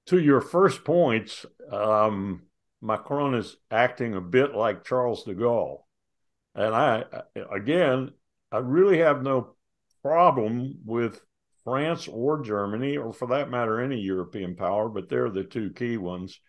To 0.08 0.18
your 0.18 0.42
first 0.42 0.84
points, 0.84 1.46
um, 1.72 2.42
Macron 2.82 3.36
is 3.36 3.58
acting 3.70 4.16
a 4.16 4.22
bit 4.22 4.56
like 4.56 4.84
Charles 4.84 5.24
de 5.26 5.36
Gaulle 5.36 5.84
And 6.56 6.76
I, 6.76 7.04
again, 7.54 8.12
I 8.52 8.58
really 8.58 9.00
have 9.00 9.24
no 9.24 9.56
problem 10.02 10.80
with 10.86 11.22
France 11.64 12.08
or 12.08 12.42
Germany, 12.42 12.98
or 12.98 13.14
for 13.14 13.28
that 13.30 13.50
matter, 13.50 13.80
any 13.80 14.00
European 14.00 14.56
power, 14.56 14.90
but 14.90 15.10
they're 15.10 15.30
the 15.30 15.44
two 15.44 15.72
key 15.72 15.98
ones, 15.98 16.40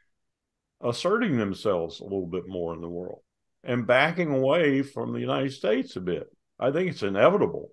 asserting 0.81 1.37
themselves 1.37 2.01
a 2.01 2.05
little 2.05 2.27
bit 2.27 2.49
more 2.49 2.75
in 2.75 2.81
the 2.81 2.89
world 2.89 3.21
and 3.63 3.87
backing 3.87 4.35
away 4.35 4.83
from 4.83 5.13
the 5.13 5.21
United 5.21 5.53
States 5.53 5.95
a 5.97 6.01
bit. 6.01 6.27
I 6.59 6.73
think 6.73 6.91
it's 6.91 7.03
inevitable. 7.03 7.71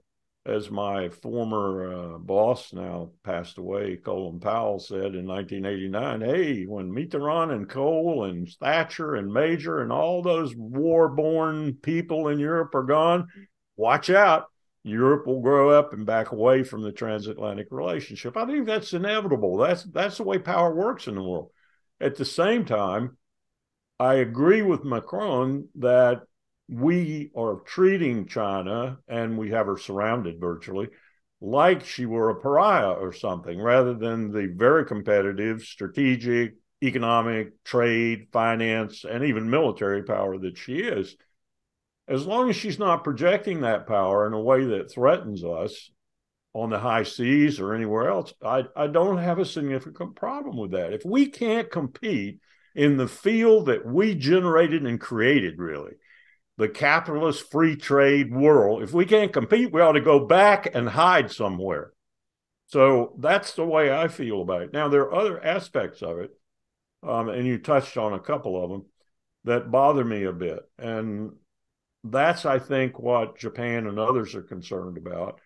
As 0.49 0.71
my 0.71 1.09
former 1.09 1.93
uh, 1.93 2.17
boss, 2.17 2.73
now 2.73 3.11
passed 3.23 3.59
away, 3.59 3.97
Colin 3.97 4.39
Powell, 4.39 4.79
said 4.79 5.13
in 5.13 5.27
1989 5.27 6.21
hey, 6.21 6.63
when 6.63 6.91
Mitterrand 6.91 7.53
and 7.53 7.69
Kohl 7.69 8.23
and 8.23 8.49
Thatcher 8.59 9.13
and 9.13 9.31
Major 9.31 9.81
and 9.81 9.91
all 9.91 10.23
those 10.23 10.55
war 10.55 11.07
born 11.09 11.73
people 11.73 12.29
in 12.29 12.39
Europe 12.39 12.73
are 12.73 12.83
gone, 12.83 13.27
watch 13.77 14.09
out. 14.09 14.47
Europe 14.83 15.27
will 15.27 15.41
grow 15.41 15.69
up 15.69 15.93
and 15.93 16.05
back 16.05 16.31
away 16.31 16.63
from 16.63 16.81
the 16.81 16.91
transatlantic 16.91 17.67
relationship. 17.69 18.35
I 18.35 18.45
think 18.45 18.65
that's 18.65 18.93
inevitable. 18.93 19.57
That's 19.57 19.83
that's 19.83 20.17
the 20.17 20.23
way 20.23 20.39
power 20.39 20.73
works 20.73 21.07
in 21.07 21.13
the 21.13 21.21
world. 21.21 21.51
At 22.01 22.15
the 22.15 22.25
same 22.25 22.65
time, 22.65 23.17
I 23.99 24.15
agree 24.15 24.63
with 24.63 24.83
Macron 24.83 25.67
that 25.75 26.23
we 26.69 27.31
are 27.35 27.61
treating 27.65 28.27
China, 28.27 28.99
and 29.07 29.37
we 29.37 29.49
have 29.49 29.65
her 29.65 29.77
surrounded 29.77 30.39
virtually, 30.39 30.87
like 31.41 31.83
she 31.83 32.05
were 32.05 32.29
a 32.29 32.39
pariah 32.39 32.91
or 32.91 33.11
something, 33.11 33.59
rather 33.59 33.95
than 33.95 34.31
the 34.31 34.53
very 34.55 34.85
competitive, 34.85 35.63
strategic, 35.63 36.55
economic, 36.83 37.63
trade, 37.63 38.27
finance, 38.31 39.03
and 39.03 39.23
even 39.23 39.49
military 39.49 40.03
power 40.03 40.37
that 40.37 40.57
she 40.57 40.79
is. 40.79 41.15
As 42.07 42.25
long 42.25 42.49
as 42.49 42.55
she's 42.55 42.79
not 42.79 43.03
projecting 43.03 43.61
that 43.61 43.87
power 43.87 44.27
in 44.27 44.33
a 44.33 44.41
way 44.41 44.65
that 44.65 44.91
threatens 44.91 45.43
us 45.43 45.89
on 46.53 46.69
the 46.69 46.79
high 46.79 47.03
seas 47.03 47.59
or 47.59 47.73
anywhere 47.73 48.09
else, 48.09 48.33
I, 48.43 48.65
I 48.75 48.87
don't 48.87 49.17
have 49.17 49.39
a 49.39 49.45
significant 49.45 50.15
problem 50.15 50.57
with 50.57 50.71
that. 50.71 50.93
If 50.93 51.05
we 51.05 51.27
can't 51.27 51.69
compete 51.69 52.39
in 52.75 52.97
the 52.97 53.07
field 53.07 53.67
that 53.67 53.85
we 53.85 54.15
generated 54.15 54.85
and 54.85 54.99
created, 54.99 55.59
really, 55.59 55.93
the 56.59 56.67
capitalist 56.67 57.49
free 57.49 57.77
trade 57.77 58.35
world, 58.35 58.83
if 58.83 58.93
we 58.93 59.05
can't 59.05 59.31
compete, 59.31 59.71
we 59.71 59.79
ought 59.79 59.93
to 59.93 60.01
go 60.01 60.19
back 60.25 60.69
and 60.75 60.89
hide 60.89 61.31
somewhere. 61.31 61.93
So 62.67 63.15
that's 63.17 63.53
the 63.53 63.65
way 63.65 63.93
I 63.93 64.09
feel 64.09 64.41
about 64.41 64.63
it. 64.63 64.73
Now, 64.73 64.89
there 64.89 65.03
are 65.03 65.15
other 65.15 65.43
aspects 65.43 66.01
of 66.01 66.19
it, 66.19 66.31
um, 67.01 67.29
and 67.29 67.47
you 67.47 67.59
touched 67.59 67.95
on 67.95 68.11
a 68.11 68.19
couple 68.19 68.61
of 68.61 68.69
them 68.69 68.85
that 69.45 69.71
bother 69.71 70.03
me 70.03 70.25
a 70.25 70.33
bit. 70.33 70.59
And 70.77 71.31
that's, 72.03 72.45
I 72.45 72.59
think, 72.59 72.99
what 72.99 73.37
Japan 73.37 73.87
and 73.87 73.97
others 73.97 74.35
are 74.35 74.43
concerned 74.43 74.97
about. 74.97 75.39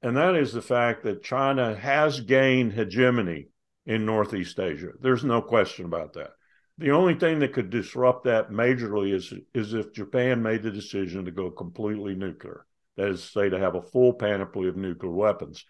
And 0.00 0.16
that 0.16 0.36
is 0.36 0.54
the 0.54 0.62
fact 0.62 1.04
that 1.04 1.22
China 1.22 1.76
has 1.76 2.22
gained 2.22 2.72
hegemony 2.72 3.48
in 3.84 4.06
Northeast 4.06 4.58
Asia. 4.58 4.92
There's 5.02 5.22
no 5.22 5.42
question 5.42 5.84
about 5.84 6.14
that. 6.14 6.30
The 6.78 6.90
only 6.90 7.14
thing 7.14 7.38
that 7.38 7.54
could 7.54 7.70
disrupt 7.70 8.24
that 8.24 8.50
majorly 8.50 9.14
is 9.14 9.32
is 9.54 9.72
if 9.72 9.94
Japan 9.94 10.42
made 10.42 10.62
the 10.62 10.70
decision 10.70 11.24
to 11.24 11.30
go 11.30 11.50
completely 11.50 12.14
nuclear. 12.14 12.66
That 12.96 13.08
is, 13.08 13.22
to 13.22 13.28
say, 13.28 13.48
to 13.48 13.58
have 13.58 13.74
a 13.74 13.82
full 13.82 14.12
panoply 14.12 14.68
of 14.68 14.76
nuclear 14.76 15.12
weapons. 15.12 15.64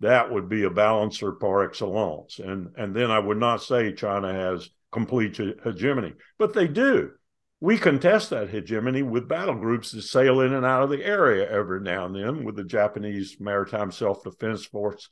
That 0.00 0.30
would 0.30 0.48
be 0.48 0.64
a 0.64 0.70
balancer 0.70 1.32
par 1.32 1.64
excellence. 1.64 2.38
And 2.38 2.70
and 2.76 2.96
then 2.96 3.10
I 3.10 3.18
would 3.18 3.36
not 3.36 3.62
say 3.62 3.92
China 3.92 4.32
has 4.32 4.70
complete 4.92 5.36
hegemony, 5.36 6.14
but 6.38 6.54
they 6.54 6.68
do. 6.68 7.12
We 7.60 7.76
contest 7.78 8.30
that 8.30 8.50
hegemony 8.50 9.02
with 9.02 9.28
battle 9.28 9.54
groups 9.54 9.90
that 9.92 10.02
sail 10.02 10.40
in 10.40 10.54
and 10.54 10.64
out 10.64 10.82
of 10.82 10.90
the 10.90 11.04
area 11.04 11.50
every 11.50 11.80
now 11.80 12.06
and 12.06 12.14
then, 12.14 12.44
with 12.44 12.56
the 12.56 12.64
Japanese 12.64 13.36
Maritime 13.40 13.90
Self 13.90 14.24
Defense 14.24 14.64
Force 14.64 15.10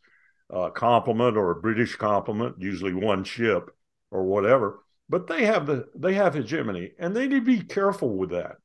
uh, 0.51 0.71
complement 0.71 1.37
or 1.37 1.51
a 1.51 1.61
British 1.61 1.97
complement, 1.97 2.57
usually 2.61 2.95
one 2.95 3.25
ship 3.25 3.69
or 4.11 4.25
whatever 4.25 4.84
but 5.09 5.27
they 5.27 5.45
have 5.45 5.67
the 5.67 5.87
they 5.95 6.15
have 6.15 6.35
hegemony, 6.35 6.93
and 6.99 7.15
they 7.15 7.29
need 7.29 7.45
to 7.47 7.59
be 7.59 7.61
careful 7.61 8.17
with 8.17 8.31
that. 8.31 8.57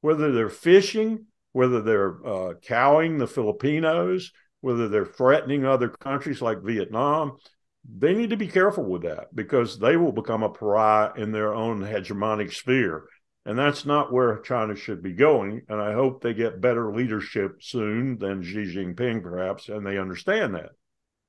Whether 0.00 0.32
they're 0.32 0.48
fishing, 0.48 1.26
whether 1.52 1.82
they're 1.82 2.26
uh, 2.26 2.54
cowing 2.62 3.18
the 3.18 3.26
Filipinos, 3.26 4.32
whether 4.60 4.88
they're 4.88 5.06
threatening 5.06 5.64
other 5.64 5.88
countries 5.88 6.40
like 6.42 6.62
Vietnam, 6.62 7.36
they 7.84 8.14
need 8.14 8.30
to 8.30 8.36
be 8.36 8.48
careful 8.48 8.84
with 8.84 9.02
that 9.02 9.34
because 9.34 9.78
they 9.78 9.96
will 9.96 10.12
become 10.12 10.42
a 10.42 10.50
pariah 10.50 11.12
in 11.16 11.32
their 11.32 11.54
own 11.54 11.80
hegemonic 11.80 12.52
sphere. 12.52 13.04
And 13.46 13.58
that's 13.58 13.86
not 13.86 14.12
where 14.12 14.38
China 14.40 14.76
should 14.76 15.02
be 15.02 15.14
going. 15.14 15.62
And 15.68 15.80
I 15.80 15.94
hope 15.94 16.22
they 16.22 16.34
get 16.34 16.60
better 16.60 16.92
leadership 16.94 17.62
soon 17.62 18.18
than 18.18 18.42
Xi 18.42 18.74
Jinping, 18.74 19.22
perhaps, 19.22 19.70
and 19.70 19.84
they 19.84 19.98
understand 19.98 20.54
that. 20.54 20.70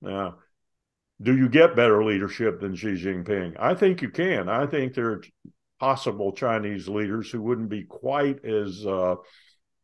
Now, 0.01 0.36
do 1.22 1.36
you 1.36 1.50
get 1.50 1.75
better 1.75 2.04
leadership 2.04 2.60
than 2.60 2.75
Xi 2.75 2.94
Jinping? 2.94 3.56
I 3.60 3.75
think 3.75 4.01
you 4.01 4.10
can. 4.10 4.50
I 4.50 4.66
think 4.66 4.94
there 4.94 5.12
are 5.12 5.24
possible 5.80 6.32
Chinese 6.32 6.88
leaders 6.88 7.30
who 7.30 7.42
wouldn't 7.42 7.70
be 7.70 7.84
quite 7.84 8.44
as 8.46 8.86
uh, 8.86 9.16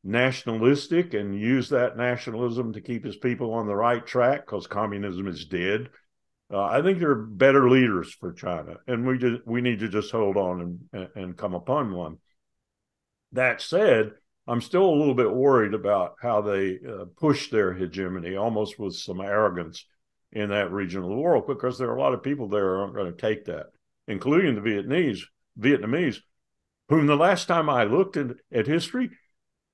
nationalistic 0.03 1.13
and 1.13 1.39
use 1.39 1.69
that 1.69 1.97
nationalism 1.97 2.73
to 2.73 2.81
keep 2.81 3.03
his 3.03 3.17
people 3.17 3.53
on 3.53 3.67
the 3.67 3.75
right 3.75 4.05
track 4.05 4.45
because 4.45 4.67
communism 4.67 5.27
is 5.27 5.45
dead. 5.45 5.89
Uh, 6.51 6.63
I 6.63 6.81
think 6.81 6.99
there 6.99 7.11
are 7.11 7.25
better 7.25 7.69
leaders 7.69 8.13
for 8.13 8.31
China, 8.31 8.77
and 8.87 9.05
we 9.05 9.17
just, 9.17 9.45
we 9.45 9.59
need 9.59 9.79
to 9.79 9.89
just 9.89 10.11
hold 10.11 10.37
on 10.37 10.79
and, 10.93 11.07
and 11.15 11.37
come 11.37 11.53
upon 11.53 11.93
one. 11.93 12.17
That 13.33 13.61
said, 13.61 14.11
I'm 14.47 14.61
still 14.61 14.85
a 14.85 14.95
little 14.95 15.13
bit 15.13 15.29
worried 15.29 15.73
about 15.73 16.15
how 16.21 16.41
they 16.41 16.79
uh, 16.87 17.05
push 17.17 17.49
their 17.49 17.73
hegemony, 17.73 18.37
almost 18.37 18.79
with 18.79 18.95
some 18.95 19.19
arrogance 19.19 19.85
in 20.31 20.49
that 20.49 20.71
region 20.71 21.03
of 21.03 21.09
the 21.09 21.15
world 21.15 21.45
because 21.47 21.77
there 21.77 21.89
are 21.89 21.95
a 21.95 22.01
lot 22.01 22.13
of 22.13 22.23
people 22.23 22.47
there 22.47 22.77
aren't 22.77 22.95
going 22.95 23.11
to 23.11 23.17
take 23.17 23.45
that, 23.45 23.67
including 24.07 24.55
the 24.55 24.61
Vietnamese, 24.61 25.21
Vietnamese, 25.59 26.17
whom 26.89 27.07
the 27.07 27.15
last 27.15 27.47
time 27.47 27.69
I 27.69 27.83
looked 27.83 28.17
at, 28.17 28.27
at 28.51 28.67
history, 28.67 29.09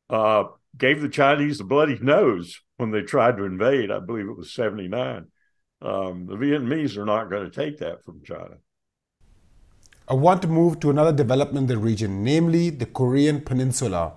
uh, 0.10 0.45
gave 0.77 1.01
the 1.01 1.10
Chinese 1.10 1.57
the 1.57 1.63
bloody 1.63 1.98
nose 2.00 2.60
when 2.77 2.91
they 2.91 3.01
tried 3.01 3.38
to 3.38 3.43
invade. 3.43 3.91
I 3.91 4.00
believe 4.00 4.27
it 4.27 4.38
was 4.38 4.53
79. 4.53 5.27
Um, 5.81 6.25
the 6.27 6.36
Vietnamese 6.36 6.98
are 6.98 7.05
not 7.05 7.29
going 7.29 7.50
to 7.50 7.55
take 7.55 7.79
that 7.79 8.03
from 8.05 8.22
China. 8.24 8.55
I 10.07 10.15
want 10.15 10.41
to 10.41 10.48
move 10.48 10.79
to 10.81 10.89
another 10.89 11.13
development 11.13 11.69
in 11.69 11.75
the 11.75 11.77
region, 11.77 12.24
namely 12.24 12.69
the 12.69 12.86
Korean 12.86 13.41
Peninsula, 13.41 14.13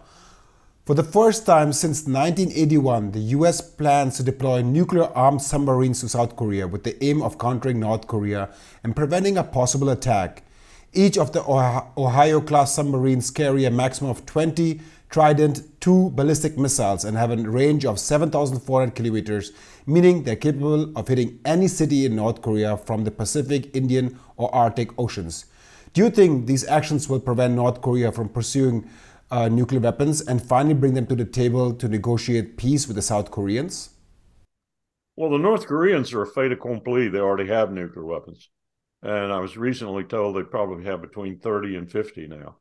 for 0.86 0.94
the 0.94 1.02
first 1.02 1.44
time 1.44 1.72
since 1.72 2.06
1981, 2.06 3.10
the 3.10 3.34
US 3.34 3.60
plans 3.60 4.18
to 4.18 4.22
deploy 4.22 4.62
nuclear 4.62 5.06
armed 5.16 5.42
submarines 5.42 6.00
to 6.00 6.08
South 6.08 6.36
Korea 6.36 6.68
with 6.68 6.84
the 6.84 7.02
aim 7.04 7.22
of 7.22 7.38
countering 7.38 7.80
North 7.80 8.06
Korea 8.06 8.50
and 8.84 8.94
preventing 8.94 9.36
a 9.36 9.42
possible 9.42 9.88
attack. 9.88 10.44
Each 10.92 11.18
of 11.18 11.32
the 11.32 11.42
Ohio 11.42 12.40
class 12.40 12.72
submarines 12.72 13.32
carry 13.32 13.64
a 13.64 13.70
maximum 13.70 14.12
of 14.12 14.24
20 14.26 14.80
Trident 15.10 15.62
II 15.84 16.10
ballistic 16.12 16.56
missiles 16.56 17.04
and 17.04 17.16
have 17.16 17.32
a 17.32 17.36
range 17.36 17.84
of 17.84 17.98
7,400 17.98 18.94
kilometers, 18.94 19.50
meaning 19.86 20.22
they're 20.22 20.36
capable 20.36 20.96
of 20.96 21.08
hitting 21.08 21.40
any 21.44 21.66
city 21.66 22.06
in 22.06 22.14
North 22.14 22.42
Korea 22.42 22.76
from 22.76 23.02
the 23.02 23.10
Pacific, 23.10 23.74
Indian, 23.74 24.20
or 24.36 24.54
Arctic 24.54 24.96
Oceans. 25.00 25.46
Do 25.94 26.02
you 26.02 26.10
think 26.10 26.46
these 26.46 26.66
actions 26.68 27.08
will 27.08 27.20
prevent 27.20 27.54
North 27.54 27.80
Korea 27.80 28.12
from 28.12 28.28
pursuing 28.28 28.88
uh, 29.30 29.48
nuclear 29.48 29.80
weapons 29.80 30.20
and 30.20 30.42
finally 30.42 30.74
bring 30.74 30.94
them 30.94 31.06
to 31.06 31.16
the 31.16 31.24
table 31.24 31.74
to 31.74 31.88
negotiate 31.88 32.56
peace 32.56 32.86
with 32.86 32.96
the 32.96 33.02
South 33.02 33.30
Koreans? 33.30 33.90
Well, 35.16 35.30
the 35.30 35.38
North 35.38 35.66
Koreans 35.66 36.12
are 36.12 36.22
a 36.22 36.26
fait 36.26 36.52
accompli. 36.52 37.08
They 37.08 37.18
already 37.18 37.48
have 37.48 37.72
nuclear 37.72 38.04
weapons. 38.04 38.50
And 39.02 39.32
I 39.32 39.38
was 39.38 39.56
recently 39.56 40.04
told 40.04 40.36
they 40.36 40.42
probably 40.42 40.84
have 40.84 41.00
between 41.00 41.38
30 41.38 41.76
and 41.76 41.90
50 41.90 42.26
now. 42.28 42.56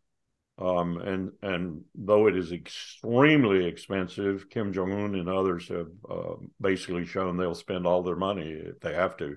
Um, 0.58 1.00
and 1.00 1.32
and 1.42 1.84
though 1.96 2.28
it 2.28 2.38
is 2.38 2.54
extremely 2.54 3.66
expensive, 3.66 4.50
Kim 4.50 4.72
Jong 4.72 4.94
Un 4.94 5.16
and 5.16 5.28
others 5.28 5.68
have 5.68 5.90
uh, 6.10 6.36
basically 6.62 7.06
shown 7.06 7.36
they'll 7.36 7.56
spend 7.56 7.86
all 7.86 8.04
their 8.04 8.16
money 8.16 8.52
if 8.52 8.80
they 8.80 8.94
have 8.94 9.18
to 9.18 9.36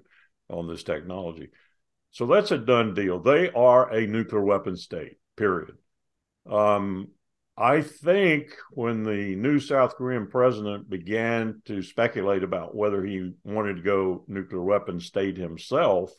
on 0.48 0.68
this 0.68 0.84
technology. 0.84 1.48
So 2.12 2.26
that's 2.26 2.52
a 2.52 2.58
done 2.58 2.94
deal. 2.94 3.18
They 3.18 3.50
are 3.50 3.92
a 3.92 4.06
nuclear 4.06 4.42
weapon 4.42 4.76
state. 4.76 5.18
Period. 5.36 5.76
Um, 6.48 7.08
I 7.60 7.82
think 7.82 8.54
when 8.70 9.02
the 9.02 9.34
new 9.34 9.58
South 9.58 9.96
Korean 9.96 10.28
president 10.28 10.88
began 10.88 11.60
to 11.64 11.82
speculate 11.82 12.44
about 12.44 12.76
whether 12.76 13.04
he 13.04 13.32
wanted 13.42 13.76
to 13.76 13.82
go 13.82 14.24
nuclear 14.28 14.62
weapon 14.62 15.00
state 15.00 15.36
himself, 15.36 16.12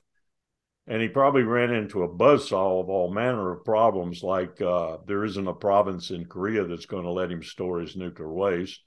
and 0.85 1.01
he 1.01 1.07
probably 1.07 1.43
ran 1.43 1.73
into 1.73 2.03
a 2.03 2.09
buzzsaw 2.09 2.81
of 2.81 2.89
all 2.89 3.13
manner 3.13 3.53
of 3.53 3.63
problems, 3.63 4.21
like 4.21 4.59
uh, 4.59 4.97
there 5.07 5.23
isn't 5.23 5.47
a 5.47 5.53
province 5.53 6.11
in 6.11 6.25
Korea 6.25 6.65
that's 6.65 6.87
going 6.87 7.05
to 7.05 7.11
let 7.11 7.31
him 7.31 7.41
store 7.41 7.79
his 7.79 7.95
nuclear 7.95 8.33
waste. 8.33 8.81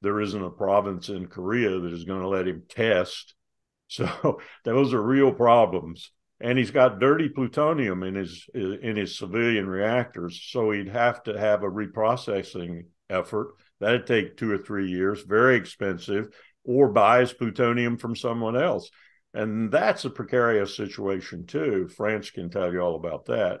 There 0.00 0.20
isn't 0.20 0.44
a 0.44 0.50
province 0.50 1.08
in 1.08 1.26
Korea 1.26 1.80
that 1.80 1.92
is 1.92 2.04
going 2.04 2.20
to 2.20 2.28
let 2.28 2.46
him 2.46 2.62
test. 2.68 3.34
So 3.90 4.38
those 4.64 4.92
are 4.92 5.00
real 5.00 5.32
problems 5.32 6.10
and 6.40 6.58
he's 6.58 6.70
got 6.70 7.00
dirty 7.00 7.28
plutonium 7.28 8.02
in 8.02 8.14
his 8.14 8.46
in 8.54 8.96
his 8.96 9.18
civilian 9.18 9.68
reactors 9.68 10.40
so 10.50 10.70
he'd 10.70 10.88
have 10.88 11.22
to 11.24 11.38
have 11.38 11.62
a 11.62 11.70
reprocessing 11.70 12.84
effort. 13.10 13.54
That'd 13.80 14.06
take 14.06 14.36
two 14.36 14.50
or 14.50 14.58
three 14.58 14.90
years, 14.90 15.22
very 15.22 15.56
expensive, 15.56 16.28
or 16.64 16.88
buys 16.88 17.32
plutonium 17.32 17.96
from 17.96 18.16
someone 18.16 18.56
else. 18.56 18.90
And 19.34 19.70
that's 19.70 20.04
a 20.04 20.10
precarious 20.10 20.76
situation 20.76 21.46
too. 21.46 21.88
France 21.88 22.30
can 22.30 22.50
tell 22.50 22.72
you 22.72 22.80
all 22.80 22.96
about 22.96 23.26
that. 23.26 23.60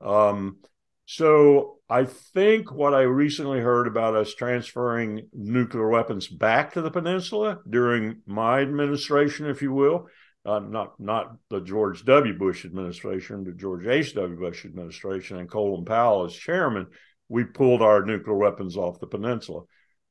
Um, 0.00 0.58
so 1.06 1.78
I 1.88 2.04
think 2.04 2.72
what 2.72 2.94
I 2.94 3.02
recently 3.02 3.60
heard 3.60 3.88
about 3.88 4.14
us 4.14 4.34
transferring 4.34 5.28
nuclear 5.32 5.88
weapons 5.88 6.28
back 6.28 6.74
to 6.74 6.82
the 6.82 6.90
peninsula 6.90 7.58
during 7.68 8.22
my 8.26 8.60
administration, 8.60 9.46
if 9.46 9.60
you 9.62 9.72
will, 9.72 10.06
uh, 10.50 10.58
not 10.60 10.98
not 10.98 11.36
the 11.48 11.60
George 11.60 12.04
W. 12.04 12.36
Bush 12.36 12.64
administration, 12.64 13.44
the 13.44 13.52
George 13.52 13.86
H. 13.86 14.14
W. 14.14 14.36
Bush 14.36 14.64
administration, 14.64 15.38
and 15.38 15.50
Colin 15.50 15.84
Powell 15.84 16.24
as 16.24 16.34
chairman, 16.34 16.88
we 17.28 17.44
pulled 17.44 17.82
our 17.82 18.04
nuclear 18.04 18.36
weapons 18.36 18.76
off 18.76 19.00
the 19.00 19.06
peninsula. 19.06 19.62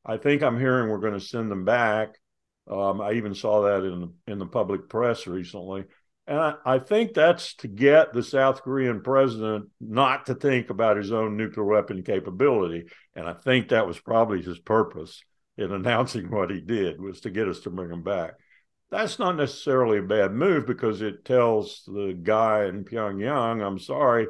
I 0.06 0.18
think 0.18 0.42
I'm 0.42 0.60
hearing 0.60 0.90
we're 0.90 1.00
going 1.00 1.14
to 1.14 1.20
send 1.20 1.52
them 1.52 1.66
back. 1.66 2.16
Um, 2.72 3.02
I 3.02 3.14
even 3.14 3.36
saw 3.36 3.64
that 3.64 3.84
in 3.84 4.14
in 4.28 4.40
the 4.40 4.46
public 4.46 4.88
press 4.88 5.28
recently. 5.28 5.86
And 6.26 6.40
I, 6.40 6.54
I, 6.64 6.80
think 6.80 7.16
that's 7.16 7.56
to 7.56 7.68
get 7.68 8.14
the 8.14 8.22
South 8.22 8.62
Korean 8.62 9.02
president 9.02 9.70
not 9.82 10.28
to 10.28 10.36
think 10.36 10.70
about 10.70 10.98
his 10.98 11.12
own 11.12 11.38
nuclear 11.38 11.66
weapon 11.66 12.04
capability. 12.04 12.86
And 13.16 13.28
I 13.28 13.34
think 13.34 13.70
that 13.70 13.88
was 13.88 14.00
probably 14.00 14.44
his 14.44 14.60
purpose 14.60 15.24
in 15.58 15.72
announcing 15.72 16.30
what 16.30 16.52
he 16.52 16.62
did 16.62 17.02
was 17.02 17.22
to 17.22 17.32
get 17.32 17.48
us 17.48 17.62
to 17.62 17.72
bring 17.72 17.90
him 17.90 18.04
back. 18.04 18.36
That's 18.92 19.20
not 19.20 19.36
necessarily 19.36 20.00
a 20.00 20.04
bad 20.04 20.34
move 20.34 20.66
because 20.66 21.02
it 21.02 21.24
tells 21.24 21.84
the 21.86 22.18
guy 22.22 22.66
in 22.66 22.86
Pyongyang, 22.86 23.66
I'm 23.66 23.78
sorry, 23.78 24.28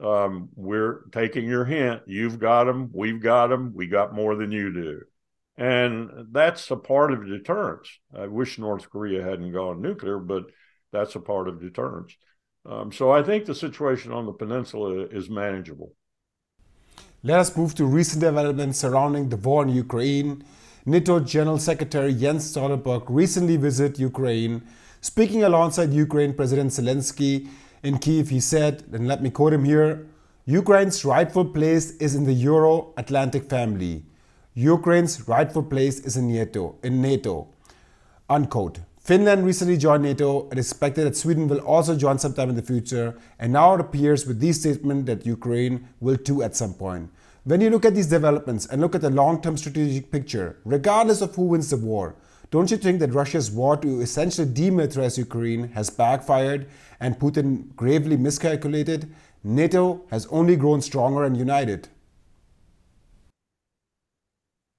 um, 0.00 0.50
we're 0.54 1.04
taking 1.12 1.48
your 1.48 1.64
hint. 1.64 2.02
You've 2.06 2.38
got 2.38 2.64
them. 2.64 2.90
We've 2.92 3.22
got 3.22 3.46
them. 3.46 3.72
We 3.74 3.86
got 3.86 4.14
more 4.14 4.34
than 4.34 4.52
you 4.52 4.72
do. 4.72 5.00
And 5.56 6.26
that's 6.30 6.70
a 6.70 6.76
part 6.76 7.12
of 7.12 7.26
deterrence. 7.26 7.88
I 8.14 8.26
wish 8.26 8.58
North 8.58 8.90
Korea 8.90 9.22
hadn't 9.22 9.52
gone 9.52 9.80
nuclear, 9.80 10.18
but– 10.18 10.44
that's 10.92 11.16
a 11.16 11.20
part 11.20 11.48
of 11.48 11.60
deterrence. 11.60 12.14
Um, 12.64 12.92
so 12.92 13.10
I 13.10 13.22
think 13.22 13.46
the 13.46 13.54
situation 13.54 14.12
on 14.12 14.26
the 14.26 14.32
peninsula 14.32 15.06
is 15.10 15.28
manageable. 15.28 15.94
Let 17.24 17.40
us 17.40 17.56
move 17.56 17.74
to 17.76 17.84
recent 17.84 18.20
developments 18.20 18.78
surrounding 18.78 19.28
the 19.30 19.36
war 19.36 19.62
in 19.62 19.70
Ukraine. 19.70 20.44
NATO 20.84 21.20
General 21.20 21.58
Secretary 21.58 22.12
Jens 22.12 22.52
Stoltenberg 22.52 23.04
recently 23.08 23.56
visited 23.56 24.00
Ukraine. 24.00 24.62
Speaking 25.00 25.44
alongside 25.44 25.92
Ukraine 25.92 26.34
President 26.34 26.72
Zelensky 26.72 27.46
in 27.84 27.98
Kiev, 27.98 28.30
he 28.30 28.40
said, 28.40 28.82
and 28.92 29.06
let 29.06 29.22
me 29.22 29.30
quote 29.30 29.52
him 29.52 29.62
here 29.62 30.08
Ukraine's 30.44 31.04
rightful 31.04 31.44
place 31.44 31.92
is 31.98 32.16
in 32.16 32.24
the 32.24 32.32
Euro 32.32 32.92
Atlantic 32.96 33.48
family. 33.48 34.02
Ukraine's 34.54 35.28
rightful 35.28 35.62
place 35.62 36.00
is 36.00 36.16
in 36.16 36.26
NATO. 36.26 36.74
In 36.82 37.00
NATO. 37.00 37.46
Unquote. 38.28 38.80
Finland 38.98 39.46
recently 39.46 39.76
joined 39.76 40.02
NATO 40.02 40.48
and 40.50 40.58
expected 40.58 41.06
that 41.06 41.16
Sweden 41.16 41.46
will 41.46 41.60
also 41.60 41.96
join 41.96 42.18
sometime 42.18 42.48
in 42.50 42.56
the 42.56 42.62
future, 42.62 43.16
and 43.38 43.52
now 43.52 43.74
it 43.74 43.80
appears 43.80 44.26
with 44.26 44.40
this 44.40 44.60
statement 44.60 45.06
that 45.06 45.24
Ukraine 45.26 45.88
will 46.00 46.16
too 46.16 46.42
at 46.42 46.56
some 46.56 46.74
point. 46.74 47.08
When 47.44 47.60
you 47.60 47.70
look 47.70 47.84
at 47.84 47.96
these 47.96 48.06
developments 48.06 48.66
and 48.66 48.80
look 48.80 48.94
at 48.94 49.00
the 49.00 49.10
long-term 49.10 49.56
strategic 49.56 50.12
picture, 50.12 50.60
regardless 50.64 51.20
of 51.22 51.34
who 51.34 51.46
wins 51.46 51.70
the 51.70 51.76
war, 51.76 52.14
don't 52.52 52.70
you 52.70 52.76
think 52.76 53.00
that 53.00 53.12
Russia's 53.12 53.50
war 53.50 53.76
to 53.78 54.00
essentially 54.00 54.46
demilitarize 54.46 55.18
Ukraine 55.18 55.68
has 55.70 55.90
backfired 55.90 56.68
and 57.00 57.18
Putin 57.18 57.74
gravely 57.74 58.16
miscalculated? 58.16 59.12
NATO 59.42 60.04
has 60.12 60.26
only 60.26 60.54
grown 60.54 60.80
stronger 60.82 61.24
and 61.24 61.36
united. 61.36 61.88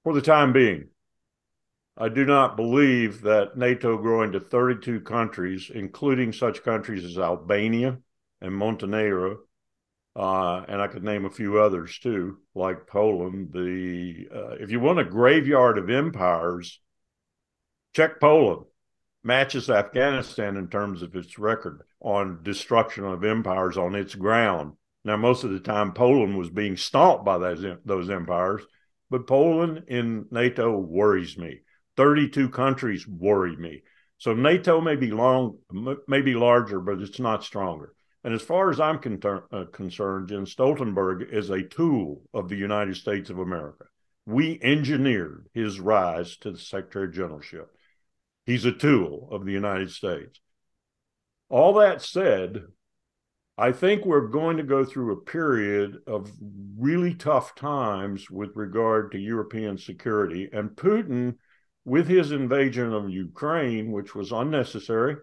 For 0.02 0.14
the 0.14 0.22
time 0.22 0.54
being. 0.54 0.88
I 1.98 2.08
do 2.08 2.24
not 2.24 2.56
believe 2.56 3.20
that 3.22 3.58
NATO 3.58 3.98
growing 3.98 4.32
to 4.32 4.40
32 4.40 5.00
countries, 5.00 5.70
including 5.72 6.32
such 6.32 6.62
countries 6.62 7.04
as 7.04 7.18
Albania 7.18 7.98
and 8.40 8.54
Montenegro, 8.54 9.40
uh, 10.16 10.64
and 10.68 10.80
I 10.80 10.86
could 10.86 11.02
name 11.02 11.24
a 11.24 11.30
few 11.30 11.58
others 11.58 11.98
too, 11.98 12.38
like 12.54 12.86
Poland. 12.86 13.52
The 13.52 14.28
uh, 14.34 14.54
if 14.60 14.70
you 14.70 14.80
want 14.80 15.00
a 15.00 15.04
graveyard 15.04 15.78
of 15.78 15.90
empires, 15.90 16.80
check 17.94 18.20
Poland. 18.20 18.66
Matches 19.26 19.70
Afghanistan 19.70 20.56
in 20.56 20.68
terms 20.68 21.00
of 21.00 21.16
its 21.16 21.38
record 21.38 21.82
on 22.00 22.42
destruction 22.42 23.04
of 23.04 23.24
empires 23.24 23.78
on 23.78 23.94
its 23.94 24.14
ground. 24.14 24.74
Now, 25.02 25.16
most 25.16 25.44
of 25.44 25.50
the 25.50 25.60
time, 25.60 25.92
Poland 25.92 26.36
was 26.36 26.50
being 26.50 26.76
stomped 26.76 27.24
by 27.24 27.38
those 27.38 27.64
those 27.84 28.10
empires, 28.10 28.62
but 29.10 29.26
Poland 29.26 29.84
in 29.88 30.26
NATO 30.30 30.78
worries 30.78 31.36
me. 31.36 31.60
32 31.96 32.50
countries 32.50 33.06
worry 33.06 33.56
me. 33.56 33.82
So 34.18 34.32
NATO 34.32 34.80
may 34.80 34.96
be 34.96 35.10
long, 35.10 35.58
may 36.06 36.20
be 36.20 36.34
larger, 36.34 36.80
but 36.80 37.00
it's 37.00 37.20
not 37.20 37.44
stronger. 37.44 37.94
And 38.24 38.32
as 38.32 38.40
far 38.40 38.70
as 38.70 38.80
I'm 38.80 38.98
uh, 39.22 39.64
concerned, 39.70 40.30
Jens 40.30 40.54
Stoltenberg 40.54 41.30
is 41.30 41.50
a 41.50 41.62
tool 41.62 42.22
of 42.32 42.48
the 42.48 42.56
United 42.56 42.96
States 42.96 43.28
of 43.28 43.38
America. 43.38 43.84
We 44.24 44.58
engineered 44.62 45.46
his 45.52 45.78
rise 45.78 46.38
to 46.38 46.50
the 46.50 46.58
Secretary 46.58 47.12
Generalship. 47.12 47.68
He's 48.46 48.64
a 48.64 48.72
tool 48.72 49.28
of 49.30 49.44
the 49.44 49.52
United 49.52 49.90
States. 49.90 50.40
All 51.50 51.74
that 51.74 52.00
said, 52.00 52.62
I 53.58 53.72
think 53.72 54.06
we're 54.06 54.28
going 54.28 54.56
to 54.56 54.62
go 54.62 54.86
through 54.86 55.12
a 55.12 55.20
period 55.20 55.98
of 56.06 56.32
really 56.78 57.14
tough 57.14 57.54
times 57.54 58.30
with 58.30 58.56
regard 58.56 59.12
to 59.12 59.18
European 59.18 59.76
security. 59.76 60.48
And 60.50 60.70
Putin 60.70 61.36
with 61.84 62.08
his 62.08 62.32
invasion 62.32 62.94
of 62.94 63.10
Ukraine, 63.10 63.92
which 63.92 64.14
was 64.14 64.32
unnecessary. 64.32 65.16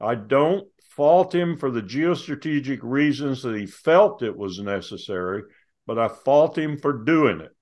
I 0.00 0.14
don't 0.14 0.68
fault 0.90 1.34
him 1.34 1.56
for 1.56 1.70
the 1.70 1.82
geostrategic 1.82 2.80
reasons 2.82 3.42
that 3.42 3.56
he 3.56 3.66
felt 3.66 4.22
it 4.22 4.36
was 4.36 4.58
necessary, 4.58 5.42
but 5.86 5.98
I 5.98 6.08
fault 6.08 6.56
him 6.58 6.78
for 6.78 6.92
doing 6.92 7.40
it. 7.40 7.54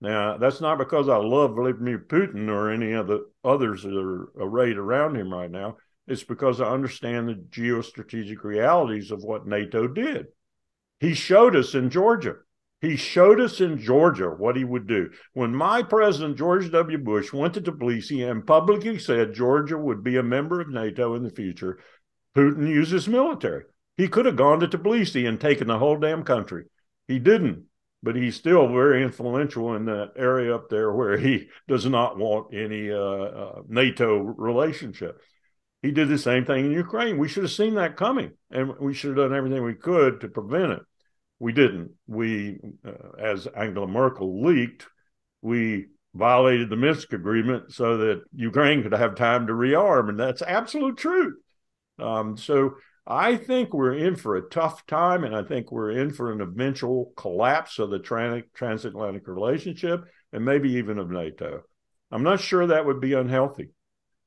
Now, 0.00 0.36
that's 0.36 0.60
not 0.60 0.78
because 0.78 1.08
I 1.08 1.16
love 1.16 1.54
Vladimir 1.54 1.98
Putin 1.98 2.48
or 2.48 2.70
any 2.70 2.92
of 2.92 3.06
the 3.06 3.26
others 3.42 3.82
that 3.82 3.96
are 3.96 4.28
arrayed 4.38 4.76
around 4.76 5.16
him 5.16 5.32
right 5.32 5.50
now. 5.50 5.76
It's 6.06 6.24
because 6.24 6.60
I 6.60 6.66
understand 6.66 7.28
the 7.28 7.34
geostrategic 7.34 8.44
realities 8.44 9.10
of 9.10 9.22
what 9.22 9.46
NATO 9.46 9.86
did. 9.86 10.26
He 11.00 11.14
showed 11.14 11.56
us 11.56 11.74
in 11.74 11.88
Georgia. 11.90 12.36
He 12.84 12.96
showed 12.96 13.40
us 13.40 13.62
in 13.62 13.78
Georgia 13.78 14.28
what 14.28 14.56
he 14.56 14.64
would 14.64 14.86
do. 14.86 15.08
When 15.32 15.54
my 15.54 15.82
president, 15.82 16.36
George 16.36 16.70
W. 16.70 16.98
Bush, 16.98 17.32
went 17.32 17.54
to 17.54 17.62
Tbilisi 17.62 18.30
and 18.30 18.46
publicly 18.46 18.98
said 18.98 19.32
Georgia 19.32 19.78
would 19.78 20.04
be 20.04 20.18
a 20.18 20.22
member 20.22 20.60
of 20.60 20.68
NATO 20.68 21.14
in 21.14 21.22
the 21.22 21.30
future, 21.30 21.78
Putin 22.36 22.68
used 22.68 22.92
his 22.92 23.08
military. 23.08 23.64
He 23.96 24.08
could 24.08 24.26
have 24.26 24.36
gone 24.36 24.60
to 24.60 24.68
Tbilisi 24.68 25.26
and 25.26 25.40
taken 25.40 25.66
the 25.66 25.78
whole 25.78 25.96
damn 25.96 26.24
country. 26.24 26.64
He 27.08 27.18
didn't, 27.18 27.64
but 28.02 28.16
he's 28.16 28.36
still 28.36 28.68
very 28.68 29.02
influential 29.02 29.74
in 29.76 29.86
that 29.86 30.12
area 30.14 30.54
up 30.54 30.68
there 30.68 30.92
where 30.92 31.16
he 31.16 31.48
does 31.66 31.86
not 31.86 32.18
want 32.18 32.52
any 32.52 32.92
uh, 32.92 32.98
uh, 32.98 33.62
NATO 33.66 34.18
relationship. 34.18 35.22
He 35.80 35.90
did 35.90 36.10
the 36.10 36.18
same 36.18 36.44
thing 36.44 36.66
in 36.66 36.72
Ukraine. 36.72 37.16
We 37.16 37.28
should 37.28 37.44
have 37.44 37.52
seen 37.52 37.76
that 37.76 37.96
coming, 37.96 38.32
and 38.50 38.74
we 38.78 38.92
should 38.92 39.16
have 39.16 39.30
done 39.30 39.34
everything 39.34 39.64
we 39.64 39.72
could 39.72 40.20
to 40.20 40.28
prevent 40.28 40.72
it. 40.72 40.82
We 41.38 41.52
didn't. 41.52 41.92
We, 42.06 42.58
uh, 42.86 43.18
as 43.18 43.46
Angela 43.46 43.86
Merkel 43.86 44.42
leaked, 44.42 44.86
we 45.42 45.86
violated 46.14 46.70
the 46.70 46.76
Minsk 46.76 47.12
agreement 47.12 47.72
so 47.72 47.98
that 47.98 48.22
Ukraine 48.34 48.82
could 48.82 48.92
have 48.92 49.16
time 49.16 49.46
to 49.48 49.52
rearm, 49.52 50.08
and 50.08 50.18
that's 50.18 50.42
absolute 50.42 50.96
truth. 50.96 51.34
Um, 51.98 52.36
so 52.36 52.76
I 53.06 53.36
think 53.36 53.74
we're 53.74 53.94
in 53.94 54.16
for 54.16 54.36
a 54.36 54.48
tough 54.48 54.86
time, 54.86 55.24
and 55.24 55.34
I 55.34 55.42
think 55.42 55.70
we're 55.70 55.90
in 55.90 56.12
for 56.12 56.32
an 56.32 56.40
eventual 56.40 57.12
collapse 57.16 57.78
of 57.78 57.90
the 57.90 57.98
transatlantic 57.98 59.28
relationship 59.28 60.04
and 60.32 60.44
maybe 60.44 60.72
even 60.74 60.98
of 60.98 61.10
NATO. 61.10 61.62
I'm 62.10 62.22
not 62.22 62.40
sure 62.40 62.66
that 62.66 62.86
would 62.86 63.00
be 63.00 63.12
unhealthy. 63.12 63.70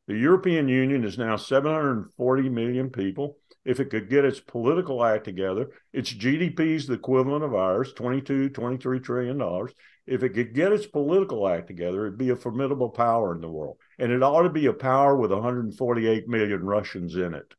The 0.07 0.17
European 0.17 0.69
Union 0.69 1.03
is 1.03 1.17
now 1.17 1.35
740 1.35 2.49
million 2.49 2.89
people 2.89 3.37
if 3.67 3.81
it 3.81 3.89
could 3.89 4.09
get 4.09 4.23
its 4.23 4.39
political 4.39 5.03
act 5.03 5.25
together, 5.25 5.69
its 5.91 6.13
GDP 6.13 6.75
is 6.75 6.87
the 6.87 6.93
equivalent 6.93 7.43
of 7.43 7.53
ours, 7.53 7.91
22, 7.91 8.49
23 8.49 8.99
trillion 9.01 9.37
dollars. 9.37 9.73
If 10.05 10.23
it 10.23 10.29
could 10.29 10.53
get 10.53 10.71
its 10.71 10.87
political 10.87 11.45
act 11.45 11.67
together, 11.67 12.05
it'd 12.05 12.17
be 12.17 12.29
a 12.29 12.37
formidable 12.37 12.89
power 12.89 13.35
in 13.35 13.41
the 13.41 13.49
world. 13.49 13.77
And 13.99 14.09
it 14.13 14.23
ought 14.23 14.43
to 14.43 14.49
be 14.49 14.67
a 14.67 14.73
power 14.73 15.17
with 15.17 15.31
148 15.31 16.29
million 16.29 16.63
Russians 16.63 17.17
in 17.17 17.33
it. 17.33 17.53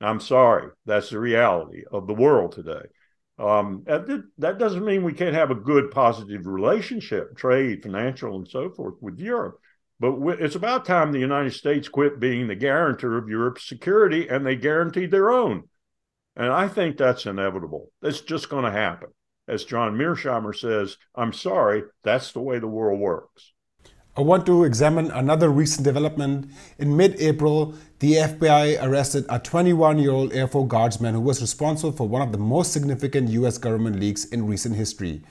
I'm 0.00 0.20
sorry, 0.20 0.70
that's 0.86 1.10
the 1.10 1.20
reality 1.20 1.84
of 1.92 2.06
the 2.06 2.14
world 2.14 2.52
today. 2.52 2.86
Um, 3.38 3.82
that 3.86 4.56
doesn't 4.58 4.86
mean 4.86 5.04
we 5.04 5.12
can't 5.12 5.34
have 5.34 5.50
a 5.50 5.54
good, 5.54 5.90
positive 5.90 6.46
relationship, 6.46 7.36
trade, 7.36 7.82
financial, 7.82 8.36
and 8.36 8.48
so 8.48 8.70
forth 8.70 8.94
with 9.02 9.18
Europe. 9.18 9.58
But 9.98 10.18
it's 10.40 10.54
about 10.54 10.84
time 10.84 11.12
the 11.12 11.18
United 11.18 11.52
States 11.52 11.88
quit 11.88 12.20
being 12.20 12.48
the 12.48 12.54
guarantor 12.54 13.16
of 13.16 13.28
Europe's 13.28 13.66
security 13.66 14.28
and 14.28 14.44
they 14.44 14.56
guaranteed 14.56 15.10
their 15.10 15.30
own. 15.30 15.64
And 16.36 16.52
I 16.52 16.68
think 16.68 16.96
that's 16.96 17.24
inevitable. 17.24 17.90
It's 18.02 18.20
just 18.20 18.50
going 18.50 18.64
to 18.64 18.70
happen. 18.70 19.08
as 19.48 19.64
John 19.64 19.96
Mearsheimer 19.96 20.54
says, 20.54 20.98
I'm 21.14 21.32
sorry, 21.32 21.84
that's 22.02 22.32
the 22.32 22.40
way 22.40 22.58
the 22.58 22.66
world 22.66 23.00
works. 23.00 23.52
I 24.18 24.22
want 24.22 24.46
to 24.46 24.64
examine 24.64 25.10
another 25.10 25.50
recent 25.50 25.84
development. 25.84 26.50
In 26.78 26.96
mid 26.96 27.20
April, 27.20 27.74
the 27.98 28.14
FBI 28.14 28.82
arrested 28.82 29.26
a 29.28 29.38
21 29.38 29.98
year 29.98 30.10
old 30.10 30.32
Air 30.32 30.48
Force 30.48 30.68
Guardsman 30.68 31.14
who 31.14 31.20
was 31.20 31.40
responsible 31.40 31.92
for 31.92 32.08
one 32.08 32.22
of 32.22 32.32
the 32.32 32.38
most 32.38 32.72
significant 32.72 33.28
US 33.30 33.58
government 33.58 34.00
leaks 34.00 34.24
in 34.24 34.46
recent 34.46 34.74
history. 34.74 35.22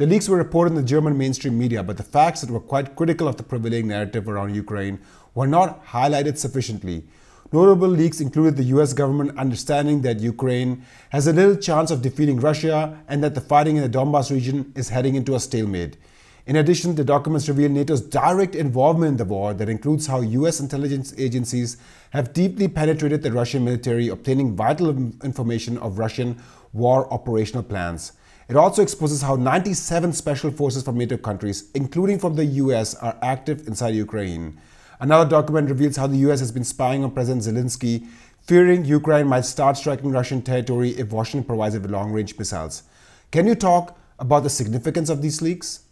The 0.00 0.06
leaks 0.06 0.30
were 0.30 0.38
reported 0.38 0.70
in 0.70 0.76
the 0.76 0.88
German 0.88 1.18
mainstream 1.18 1.58
media, 1.58 1.82
but 1.82 1.98
the 1.98 2.02
facts 2.02 2.40
that 2.40 2.50
were 2.50 2.58
quite 2.58 2.96
critical 2.96 3.28
of 3.28 3.36
the 3.36 3.42
prevailing 3.42 3.88
narrative 3.88 4.30
around 4.30 4.54
Ukraine 4.54 4.98
were 5.34 5.46
not 5.46 5.84
highlighted 5.84 6.38
sufficiently. 6.38 7.04
Notable 7.52 7.88
leaks 7.88 8.18
included 8.18 8.56
the 8.56 8.72
US 8.76 8.94
government 8.94 9.36
understanding 9.36 10.00
that 10.00 10.20
Ukraine 10.20 10.86
has 11.10 11.26
a 11.26 11.34
little 11.34 11.54
chance 11.54 11.90
of 11.90 12.00
defeating 12.00 12.40
Russia 12.40 12.98
and 13.08 13.22
that 13.22 13.34
the 13.34 13.42
fighting 13.42 13.76
in 13.76 13.82
the 13.82 13.90
Donbass 13.90 14.30
region 14.30 14.72
is 14.74 14.88
heading 14.88 15.16
into 15.16 15.34
a 15.34 15.38
stalemate. 15.38 15.98
In 16.46 16.56
addition, 16.56 16.94
the 16.94 17.04
documents 17.04 17.46
reveal 17.46 17.68
NATO's 17.68 18.00
direct 18.00 18.54
involvement 18.54 19.10
in 19.10 19.16
the 19.18 19.26
war 19.26 19.52
that 19.52 19.68
includes 19.68 20.06
how 20.06 20.22
US 20.22 20.60
intelligence 20.60 21.12
agencies 21.18 21.76
have 22.12 22.32
deeply 22.32 22.68
penetrated 22.68 23.20
the 23.22 23.32
Russian 23.32 23.66
military, 23.66 24.08
obtaining 24.08 24.56
vital 24.56 24.88
information 25.22 25.76
of 25.76 25.98
Russian 25.98 26.42
war 26.72 27.06
operational 27.12 27.62
plans. 27.62 28.12
It 28.50 28.56
also 28.56 28.82
exposes 28.82 29.22
how 29.22 29.36
97 29.36 30.12
special 30.12 30.50
forces 30.50 30.82
from 30.82 30.98
NATO 30.98 31.16
countries, 31.16 31.70
including 31.72 32.18
from 32.18 32.34
the 32.34 32.44
US, 32.44 32.96
are 32.96 33.16
active 33.22 33.68
inside 33.68 33.94
Ukraine. 33.94 34.60
Another 34.98 35.30
document 35.30 35.68
reveals 35.68 35.94
how 35.94 36.08
the 36.08 36.16
US 36.28 36.40
has 36.40 36.50
been 36.50 36.64
spying 36.64 37.04
on 37.04 37.12
President 37.12 37.44
Zelensky, 37.44 38.08
fearing 38.42 38.84
Ukraine 38.84 39.28
might 39.28 39.44
start 39.44 39.76
striking 39.76 40.10
Russian 40.10 40.42
territory 40.42 40.90
if 40.98 41.12
Washington 41.12 41.46
provides 41.46 41.76
it 41.76 41.82
with 41.82 41.92
long 41.92 42.10
range 42.10 42.36
missiles. 42.36 42.82
Can 43.30 43.46
you 43.46 43.54
talk 43.54 43.96
about 44.18 44.42
the 44.42 44.50
significance 44.50 45.10
of 45.10 45.22
these 45.22 45.40
leaks? 45.40 45.84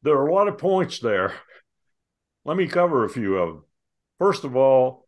There 0.00 0.14
are 0.14 0.28
a 0.28 0.34
lot 0.34 0.48
of 0.48 0.56
points 0.56 0.98
there. 0.98 1.34
Let 2.46 2.56
me 2.56 2.68
cover 2.68 3.04
a 3.04 3.10
few 3.10 3.36
of 3.36 3.48
them. 3.48 3.64
First 4.18 4.44
of 4.44 4.56
all, 4.56 5.07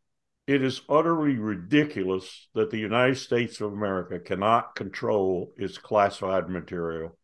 it 0.50 0.62
is 0.64 0.82
utterly 0.88 1.36
ridiculous 1.36 2.48
that 2.54 2.72
the 2.72 2.78
United 2.78 3.16
States 3.16 3.60
of 3.60 3.72
America 3.72 4.18
cannot 4.18 4.74
control 4.74 5.52
its 5.56 5.78
classified 5.78 6.48
material. 6.48 7.16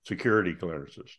security 0.04 0.54
clearances. 0.56 1.17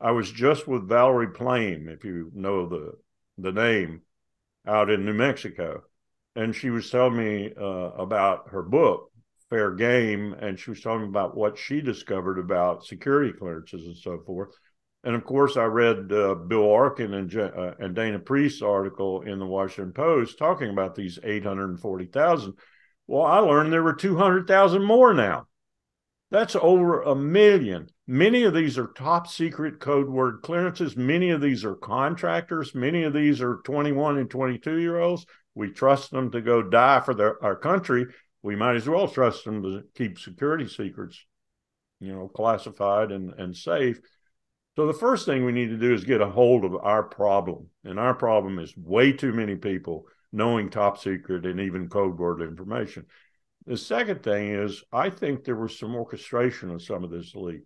I 0.00 0.12
was 0.12 0.30
just 0.30 0.68
with 0.68 0.88
Valerie 0.88 1.32
Plame, 1.32 1.88
if 1.88 2.04
you 2.04 2.30
know 2.32 2.68
the 2.68 2.92
the 3.38 3.50
name, 3.50 4.02
out 4.64 4.88
in 4.88 5.04
New 5.04 5.14
Mexico, 5.14 5.82
and 6.36 6.54
she 6.54 6.70
was 6.70 6.88
telling 6.88 7.16
me 7.16 7.52
uh, 7.60 7.64
about 7.64 8.50
her 8.50 8.62
book 8.62 9.10
fair 9.52 9.70
game 9.70 10.34
and 10.40 10.58
she 10.58 10.70
was 10.70 10.80
talking 10.80 11.06
about 11.06 11.36
what 11.36 11.58
she 11.58 11.82
discovered 11.82 12.38
about 12.38 12.86
security 12.86 13.34
clearances 13.38 13.84
and 13.84 13.96
so 13.96 14.18
forth. 14.24 14.48
And 15.04 15.14
of 15.14 15.24
course 15.24 15.58
i 15.58 15.64
read 15.64 16.10
uh, 16.10 16.36
bill 16.36 16.72
arkin 16.72 17.12
and, 17.12 17.36
uh, 17.36 17.74
and 17.78 17.94
dana 17.94 18.18
priest's 18.18 18.62
article 18.62 19.22
in 19.22 19.38
the 19.38 19.44
washington 19.44 19.92
post 19.92 20.38
talking 20.38 20.70
about 20.70 20.94
these 20.94 21.18
840000 21.22 22.54
well 23.08 23.24
i 23.26 23.38
learned 23.38 23.72
there 23.72 23.82
were 23.82 23.94
200000 23.94 24.82
more 24.82 25.12
now. 25.12 25.48
That's 26.30 26.56
over 26.56 27.02
a 27.02 27.14
million. 27.14 27.88
Many 28.06 28.44
of 28.44 28.54
these 28.54 28.78
are 28.78 28.86
top 28.86 29.26
secret 29.26 29.80
code 29.80 30.08
word 30.08 30.40
clearances. 30.42 30.96
Many 30.96 31.28
of 31.28 31.42
these 31.42 31.62
are 31.62 31.74
contractors. 31.74 32.74
Many 32.74 33.02
of 33.02 33.12
these 33.12 33.42
are 33.42 33.60
21 33.64 34.16
and 34.16 34.30
22 34.30 34.78
year 34.78 34.98
olds 34.98 35.26
we 35.54 35.70
trust 35.70 36.10
them 36.10 36.30
to 36.30 36.40
go 36.40 36.62
die 36.62 37.00
for 37.00 37.14
their, 37.14 37.42
our 37.44 37.56
country, 37.56 38.06
we 38.42 38.56
might 38.56 38.76
as 38.76 38.88
well 38.88 39.08
trust 39.08 39.44
them 39.44 39.62
to 39.62 39.84
keep 39.94 40.18
security 40.18 40.66
secrets, 40.66 41.24
you 42.00 42.12
know, 42.12 42.28
classified 42.28 43.12
and, 43.12 43.32
and 43.38 43.56
safe. 43.56 44.00
So 44.74 44.86
the 44.86 44.94
first 44.94 45.26
thing 45.26 45.44
we 45.44 45.52
need 45.52 45.68
to 45.68 45.76
do 45.76 45.92
is 45.92 46.04
get 46.04 46.20
a 46.20 46.30
hold 46.30 46.64
of 46.64 46.74
our 46.74 47.02
problem. 47.02 47.68
And 47.84 48.00
our 48.00 48.14
problem 48.14 48.58
is 48.58 48.76
way 48.76 49.12
too 49.12 49.32
many 49.32 49.54
people 49.54 50.06
knowing 50.32 50.70
top 50.70 50.98
secret 50.98 51.44
and 51.44 51.60
even 51.60 51.88
code 51.88 52.18
word 52.18 52.40
information. 52.40 53.06
The 53.66 53.76
second 53.76 54.22
thing 54.22 54.48
is 54.48 54.82
I 54.92 55.10
think 55.10 55.44
there 55.44 55.56
was 55.56 55.78
some 55.78 55.94
orchestration 55.94 56.70
of 56.70 56.82
some 56.82 57.04
of 57.04 57.10
this 57.10 57.34
leak. 57.34 57.62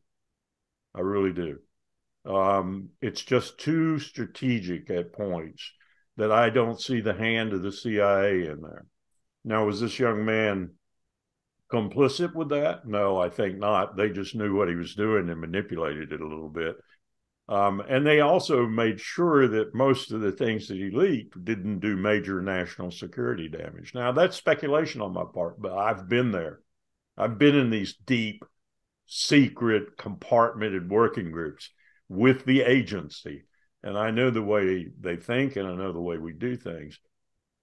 I 0.94 1.00
really 1.00 1.32
do. 1.32 1.58
Um, 2.26 2.90
it's 3.00 3.22
just 3.22 3.58
too 3.58 3.98
strategic 3.98 4.90
at 4.90 5.12
points 5.12 5.72
that 6.16 6.32
I 6.32 6.50
don't 6.50 6.80
see 6.80 7.00
the 7.00 7.14
hand 7.14 7.52
of 7.52 7.62
the 7.62 7.70
CIA 7.70 8.46
in 8.46 8.60
there. 8.62 8.84
Now, 9.46 9.64
was 9.64 9.80
this 9.80 9.98
young 9.98 10.24
man 10.24 10.72
complicit 11.72 12.34
with 12.34 12.50
that? 12.50 12.86
No, 12.86 13.18
I 13.18 13.30
think 13.30 13.58
not. 13.58 13.96
They 13.96 14.10
just 14.10 14.34
knew 14.34 14.54
what 14.54 14.68
he 14.68 14.74
was 14.74 14.94
doing 14.94 15.30
and 15.30 15.40
manipulated 15.40 16.12
it 16.12 16.20
a 16.20 16.26
little 16.26 16.50
bit. 16.50 16.76
Um, 17.48 17.80
and 17.88 18.04
they 18.04 18.20
also 18.20 18.66
made 18.66 19.00
sure 19.00 19.46
that 19.46 19.74
most 19.74 20.10
of 20.10 20.20
the 20.20 20.32
things 20.32 20.68
that 20.68 20.76
he 20.76 20.90
leaked 20.90 21.42
didn't 21.44 21.78
do 21.78 21.96
major 21.96 22.42
national 22.42 22.90
security 22.90 23.48
damage. 23.48 23.94
Now, 23.94 24.12
that's 24.12 24.36
speculation 24.36 25.00
on 25.00 25.14
my 25.14 25.24
part, 25.32 25.62
but 25.62 25.72
I've 25.72 26.08
been 26.08 26.32
there. 26.32 26.60
I've 27.16 27.38
been 27.38 27.54
in 27.54 27.70
these 27.70 27.94
deep, 27.94 28.44
secret, 29.06 29.96
compartmented 29.96 30.88
working 30.88 31.30
groups 31.30 31.70
with 32.08 32.44
the 32.44 32.62
agency 32.62 33.44
and 33.86 33.96
I 33.96 34.10
know 34.10 34.30
the 34.30 34.42
way 34.42 34.88
they 35.00 35.14
think, 35.14 35.54
and 35.54 35.68
I 35.68 35.76
know 35.76 35.92
the 35.92 36.00
way 36.00 36.18
we 36.18 36.32
do 36.32 36.56
things. 36.56 36.98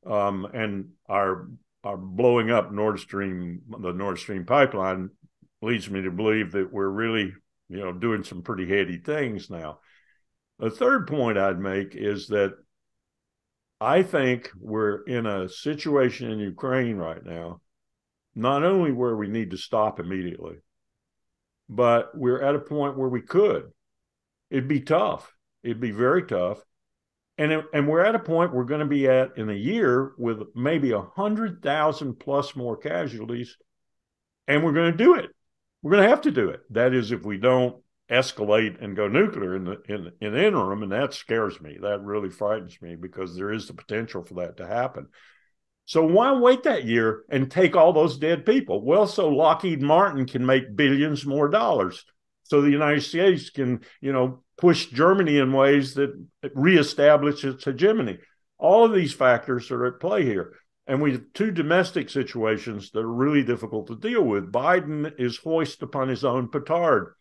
Um, 0.06 0.46
and 0.54 0.92
our 1.10 1.50
our 1.84 1.98
blowing 1.98 2.50
up 2.50 2.72
Nord 2.72 3.00
Stream, 3.00 3.62
the 3.70 3.92
Nord 3.92 4.20
Stream 4.20 4.46
pipeline, 4.46 5.10
leads 5.62 5.90
me 5.90 6.02
to 6.02 6.12
believe 6.12 6.52
that 6.54 6.72
we're 6.72 6.90
really, 6.90 7.34
you 7.70 7.78
know, 7.78 7.92
doing 7.92 8.24
some 8.24 8.42
pretty 8.42 8.68
heady 8.68 8.98
things 8.98 9.50
now. 9.50 9.80
The 10.60 10.70
third 10.70 11.08
point 11.08 11.38
I'd 11.38 11.60
make 11.60 11.96
is 11.96 12.28
that 12.28 12.54
I 13.82 14.04
think 14.04 14.50
we're 14.60 15.04
in 15.04 15.26
a 15.26 15.50
situation 15.50 16.32
in 16.32 16.40
Ukraine 16.40 16.96
right 16.96 17.24
now, 17.24 17.62
not 18.34 18.64
only 18.64 18.92
where 18.92 19.16
we 19.16 19.28
need 19.28 19.52
to 19.52 19.58
stop 19.58 20.00
immediately, 20.00 20.56
but 21.68 22.18
we're 22.18 22.42
at 22.42 22.56
a 22.56 22.60
point 22.60 22.98
where 22.98 23.10
we 23.10 23.22
could. 23.22 23.72
It'd 24.50 24.68
be 24.68 24.82
tough. 24.82 25.34
It'd 25.64 25.82
be 25.82 25.92
very 25.92 26.24
tough. 26.24 26.62
And, 27.38 27.64
and 27.74 27.88
we're 27.88 28.06
at 28.06 28.16
a 28.16 28.20
point 28.20 28.54
we're 28.54 28.64
going 28.64 28.82
to 28.82 28.86
be 28.86 29.08
at 29.08 29.38
in 29.38 29.50
a 29.50 29.54
year 29.54 30.12
with 30.18 30.40
maybe 30.56 30.92
a 30.92 31.02
hundred 31.02 31.64
thousand 31.64 32.20
plus 32.20 32.56
more 32.56 32.78
casualties, 32.78 33.58
and 34.48 34.64
we're 34.64 34.74
going 34.74 34.92
to 34.92 34.98
do 34.98 35.16
it. 35.16 35.32
We're 35.82 35.92
going 35.92 36.04
to 36.04 36.10
have 36.10 36.22
to 36.22 36.32
do 36.32 36.50
it. 36.50 36.62
That 36.70 36.94
is, 36.94 37.12
if 37.12 37.24
we 37.24 37.38
don't 37.38 37.78
escalate 38.10 38.82
and 38.82 38.96
go 38.96 39.08
nuclear 39.08 39.56
in 39.56 39.64
the 39.66 39.82
in, 39.88 40.12
in 40.22 40.34
the 40.34 40.46
interim, 40.46 40.84
and 40.84 40.92
that 40.92 41.14
scares 41.14 41.60
me. 41.60 41.78
That 41.82 42.02
really 42.02 42.30
frightens 42.30 42.78
me 42.82 42.96
because 42.96 43.36
there 43.36 43.52
is 43.52 43.68
the 43.68 43.74
potential 43.74 44.24
for 44.24 44.36
that 44.36 44.58
to 44.58 44.68
happen. 44.68 45.08
So 45.86 46.06
why 46.06 46.32
wait 46.34 46.64
that 46.64 46.86
year 46.86 47.24
and 47.30 47.52
take 47.52 47.76
all 47.76 47.92
those 47.92 48.18
dead 48.18 48.46
people? 48.46 48.84
Well, 48.84 49.08
so 49.08 49.30
Lockheed 49.30 49.82
Martin 49.82 50.26
can 50.26 50.46
make 50.46 50.76
billions 50.76 51.26
more 51.26 51.50
dollars. 51.50 52.06
So 52.44 52.62
the 52.62 52.70
United 52.70 53.02
States 53.02 53.50
can, 53.50 53.82
you 54.00 54.14
know, 54.14 54.43
push 54.58 54.88
Germany 54.88 55.38
in 55.38 55.54
ways 55.54 55.94
that 55.96 56.14
reestablish 56.54 57.44
its 57.44 57.66
hegemony. 57.66 58.20
All 58.58 58.86
of 58.86 58.94
these 58.94 59.14
factors 59.14 59.72
are 59.72 59.86
at 59.86 60.00
play 60.00 60.24
here. 60.24 60.54
And 60.86 61.02
we 61.02 61.14
have 61.14 61.24
two 61.34 61.52
domestic 61.52 62.10
situations 62.10 62.92
that 62.92 63.00
are 63.00 63.08
really 63.08 63.44
difficult 63.44 63.88
to 63.88 63.96
deal 63.96 64.24
with. 64.24 64.52
Biden 64.52 65.14
is 65.18 65.38
hoist 65.38 65.82
upon 65.82 66.10
his 66.10 66.26
own 66.26 66.50
petard. 66.50 67.14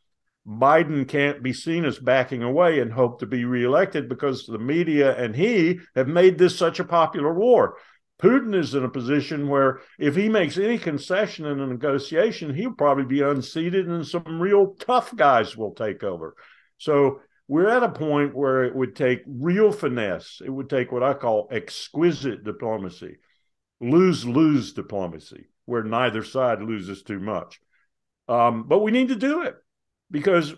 Biden 0.47 1.07
can't 1.07 1.43
be 1.43 1.53
seen 1.53 1.85
as 1.85 2.01
backing 2.01 2.43
away 2.43 2.81
and 2.81 2.93
hope 2.93 3.21
to 3.21 3.27
be 3.27 3.45
reelected 3.45 4.09
because 4.09 4.47
the 4.47 4.59
media 4.59 5.17
and 5.17 5.37
he 5.37 5.79
have 5.95 6.09
made 6.09 6.39
this 6.39 6.59
such 6.59 6.81
a 6.81 6.85
popular 6.85 7.33
war. 7.33 7.77
Putin 8.21 8.55
is 8.55 8.75
in 8.75 8.85
a 8.85 8.89
position 8.89 9.49
where 9.49 9.81
if 9.99 10.17
he 10.17 10.29
makes 10.29 10.59
any 10.59 10.79
concession 10.79 11.45
in 11.47 11.61
a 11.61 11.67
negotiation, 11.67 12.55
he'll 12.55 12.73
probably 12.73 13.05
be 13.05 13.21
unseated 13.21 13.89
and 13.89 14.07
some 14.07 14.41
real 14.41 14.75
tough 14.75 15.15
guys 15.15 15.57
will 15.57 15.75
take 15.75 16.03
over. 16.03 16.35
So 16.83 17.21
we're 17.47 17.69
at 17.69 17.85
a 17.85 17.89
point 17.89 18.35
where 18.35 18.65
it 18.65 18.75
would 18.75 18.97
take 18.97 19.23
real 19.27 19.71
finesse. 19.71 20.43
It 20.45 20.51
would 20.51 20.69
take 20.69 20.91
what 20.91 21.05
I 21.05 21.15
call 21.15 21.49
exquisite 21.53 22.43
diplomacy, 22.43 23.19
lose 23.81 24.25
lose 24.27 24.73
diplomacy, 24.73 25.47
where 25.65 25.85
neither 25.85 26.25
side 26.25 26.61
loses 26.61 27.05
too 27.05 27.21
much. 27.21 27.61
Um, 28.27 28.65
but 28.67 28.81
we 28.81 28.91
need 28.91 29.09
to 29.09 29.17
do 29.17 29.43
it 29.43 29.55
because 30.11 30.55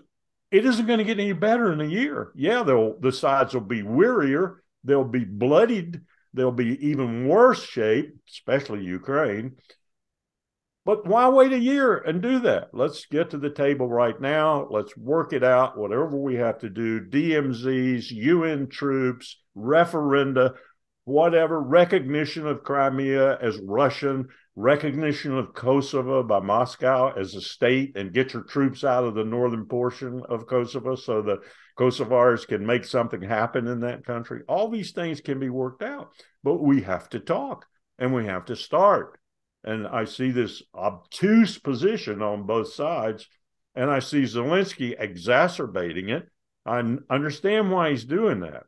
it 0.51 0.65
isn't 0.65 0.87
going 0.87 0.99
to 0.99 1.05
get 1.05 1.21
any 1.21 1.35
better 1.35 1.71
in 1.73 1.83
a 1.83 1.87
year. 1.87 2.33
Yeah, 2.35 2.63
the 2.63 3.13
sides 3.13 3.53
will 3.53 3.61
be 3.61 3.83
wearier, 3.83 4.57
they'll 4.83 5.05
be 5.05 5.25
bloodied, 5.25 6.01
they'll 6.33 6.53
be 6.53 6.89
even 6.89 7.29
worse 7.29 7.63
shape, 7.63 8.15
especially 8.31 8.83
Ukraine. 8.83 9.57
But 10.85 11.07
why 11.07 11.29
wait 11.29 11.53
a 11.53 11.59
year 11.59 11.97
and 11.97 12.21
do 12.21 12.41
that? 12.41 12.69
Let's 12.75 13.07
get 13.07 13.31
to 13.31 13.39
the 13.39 13.49
table 13.49 13.89
right 13.89 14.21
now. 14.21 14.69
Let's 14.71 14.95
work 14.97 15.33
it 15.33 15.43
out, 15.43 15.79
whatever 15.79 16.17
we 16.17 16.35
have 16.35 16.59
to 16.59 16.69
do 16.69 17.01
DMZs, 17.01 18.11
UN 18.11 18.69
troops, 18.69 19.41
referenda. 19.57 20.55
whatever 21.05 21.61
recognition 21.61 22.47
of 22.47 22.65
Crimea 22.65 23.39
as 23.39 23.59
Russian, 23.63 24.27
recognition 24.57 25.37
of 25.37 25.53
Kosovo 25.53 26.23
by 26.23 26.41
Moscow 26.41 27.13
as 27.13 27.35
a 27.35 27.41
state, 27.41 27.97
and 27.97 28.13
get 28.13 28.33
your 28.33 28.43
troops 28.43 28.85
out 28.85 29.05
of 29.05 29.15
the 29.15 29.25
northern 29.25 29.67
portion 29.67 30.23
of 30.29 30.47
Kosovo 30.47 30.95
so 30.95 31.21
the 31.21 31.39
Kosovars 31.79 32.47
can 32.47 32.65
make 32.65 32.85
something 32.85 33.21
happen 33.21 33.67
in 33.67 33.81
that 33.81 34.05
country. 34.05 34.43
All 34.49 34.69
these 34.69 34.93
things 34.93 35.21
can 35.21 35.39
be 35.39 35.51
worked 35.51 35.83
out, 35.83 36.11
but 36.43 36.63
we 36.63 36.83
have 36.83 37.09
to 37.11 37.21
talk 37.21 37.67
and 37.99 38.15
we 38.15 38.27
have 38.27 38.47
to 38.47 38.57
start. 38.57 39.19
And 39.65 39.87
I 39.87 40.05
see 40.05 40.31
this 40.31 40.63
obtuse 40.75 41.59
position 41.59 42.21
on 42.21 42.47
both 42.47 42.73
sides, 42.73 43.27
and 43.75 43.91
I 43.91 43.99
see 43.99 44.23
Zelensky 44.23 44.95
exacerbating 44.99 46.11
it. 46.11 46.29
I 46.67 46.79
understand 47.11 47.71
why 47.71 47.91
he's 47.91 48.05
doing 48.05 48.41
that. 48.41 48.65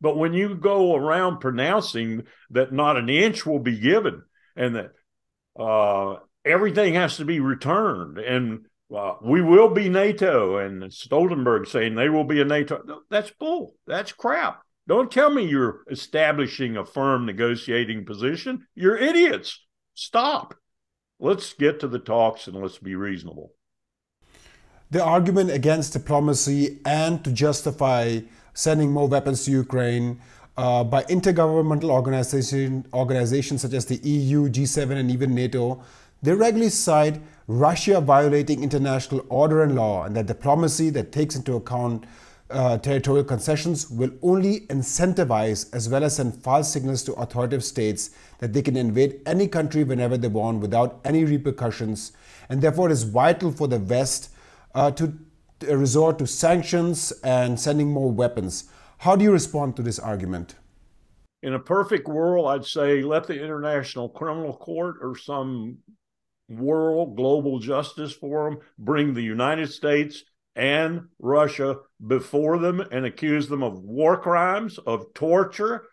But 0.00 0.16
when 0.16 0.32
you 0.32 0.54
go 0.54 0.94
around 0.94 1.40
pronouncing 1.40 2.24
that 2.50 2.72
not 2.72 2.96
an 2.96 3.08
inch 3.08 3.44
will 3.44 3.58
be 3.58 3.78
given 3.78 4.22
and 4.56 4.76
that 4.76 4.92
uh, 5.58 6.20
everything 6.44 6.94
has 6.94 7.18
to 7.18 7.24
be 7.24 7.40
returned 7.40 8.18
and 8.18 8.66
uh, 8.96 9.14
we 9.22 9.40
will 9.40 9.68
be 9.68 9.88
NATO 9.88 10.56
and 10.56 10.82
Stoltenberg 10.84 11.68
saying 11.68 11.94
they 11.94 12.08
will 12.08 12.24
be 12.24 12.40
a 12.40 12.44
NATO, 12.44 13.02
that's 13.08 13.30
bull. 13.30 13.74
That's 13.86 14.12
crap. 14.12 14.62
Don't 14.88 15.12
tell 15.12 15.30
me 15.30 15.44
you're 15.44 15.82
establishing 15.90 16.76
a 16.76 16.84
firm 16.84 17.26
negotiating 17.26 18.04
position. 18.04 18.66
You're 18.74 18.96
idiots. 18.96 19.64
Stop. 20.00 20.54
Let's 21.18 21.52
get 21.52 21.78
to 21.80 21.86
the 21.86 21.98
talks 21.98 22.46
and 22.46 22.56
let's 22.56 22.78
be 22.78 22.94
reasonable. 22.94 23.52
The 24.90 25.04
argument 25.04 25.50
against 25.50 25.92
diplomacy 25.92 26.78
and 26.86 27.22
to 27.22 27.30
justify 27.30 28.20
sending 28.54 28.92
more 28.92 29.08
weapons 29.08 29.44
to 29.44 29.50
Ukraine 29.50 30.18
uh, 30.56 30.84
by 30.84 31.02
intergovernmental 31.02 31.90
organization, 31.90 32.86
organizations 32.94 33.60
such 33.60 33.74
as 33.74 33.84
the 33.84 33.96
EU, 33.96 34.48
G7, 34.48 34.92
and 34.92 35.10
even 35.10 35.34
NATO, 35.34 35.84
they 36.22 36.32
regularly 36.32 36.70
cite 36.70 37.20
Russia 37.46 38.00
violating 38.00 38.62
international 38.62 39.26
order 39.28 39.62
and 39.62 39.74
law, 39.74 40.04
and 40.04 40.16
that 40.16 40.24
diplomacy 40.24 40.88
that 40.90 41.12
takes 41.12 41.36
into 41.36 41.56
account 41.56 42.06
uh, 42.50 42.78
territorial 42.78 43.24
concessions 43.24 43.90
will 43.90 44.10
only 44.22 44.60
incentivize 44.68 45.72
as 45.74 45.88
well 45.88 46.04
as 46.04 46.16
send 46.16 46.34
false 46.42 46.72
signals 46.72 47.02
to 47.04 47.12
authoritative 47.14 47.64
states 47.64 48.10
that 48.38 48.52
they 48.52 48.62
can 48.62 48.76
invade 48.76 49.20
any 49.26 49.46
country 49.46 49.84
whenever 49.84 50.16
they 50.16 50.28
want 50.28 50.60
without 50.60 51.00
any 51.04 51.24
repercussions. 51.24 52.12
And 52.48 52.62
therefore, 52.62 52.88
it 52.88 52.92
is 52.92 53.04
vital 53.04 53.52
for 53.52 53.68
the 53.68 53.78
West 53.78 54.30
uh, 54.74 54.90
to 54.92 55.14
resort 55.68 56.18
to 56.18 56.26
sanctions 56.26 57.12
and 57.22 57.58
sending 57.58 57.88
more 57.88 58.10
weapons. 58.10 58.64
How 58.98 59.16
do 59.16 59.24
you 59.24 59.32
respond 59.32 59.76
to 59.76 59.82
this 59.82 59.98
argument? 59.98 60.56
In 61.42 61.54
a 61.54 61.58
perfect 61.58 62.06
world, 62.06 62.48
I'd 62.48 62.66
say 62.66 63.02
let 63.02 63.26
the 63.26 63.42
International 63.42 64.08
Criminal 64.08 64.54
Court 64.56 64.96
or 65.00 65.16
some 65.16 65.78
world 66.48 67.16
global 67.16 67.58
justice 67.60 68.12
forum 68.12 68.58
bring 68.78 69.14
the 69.14 69.22
United 69.22 69.70
States 69.70 70.24
and 70.60 71.08
Russia 71.18 71.78
before 72.06 72.58
them 72.58 72.80
and 72.80 73.06
accuse 73.06 73.48
them 73.48 73.62
of 73.62 73.82
war 73.82 74.18
crimes, 74.18 74.76
of 74.76 75.14
torture, 75.14 75.84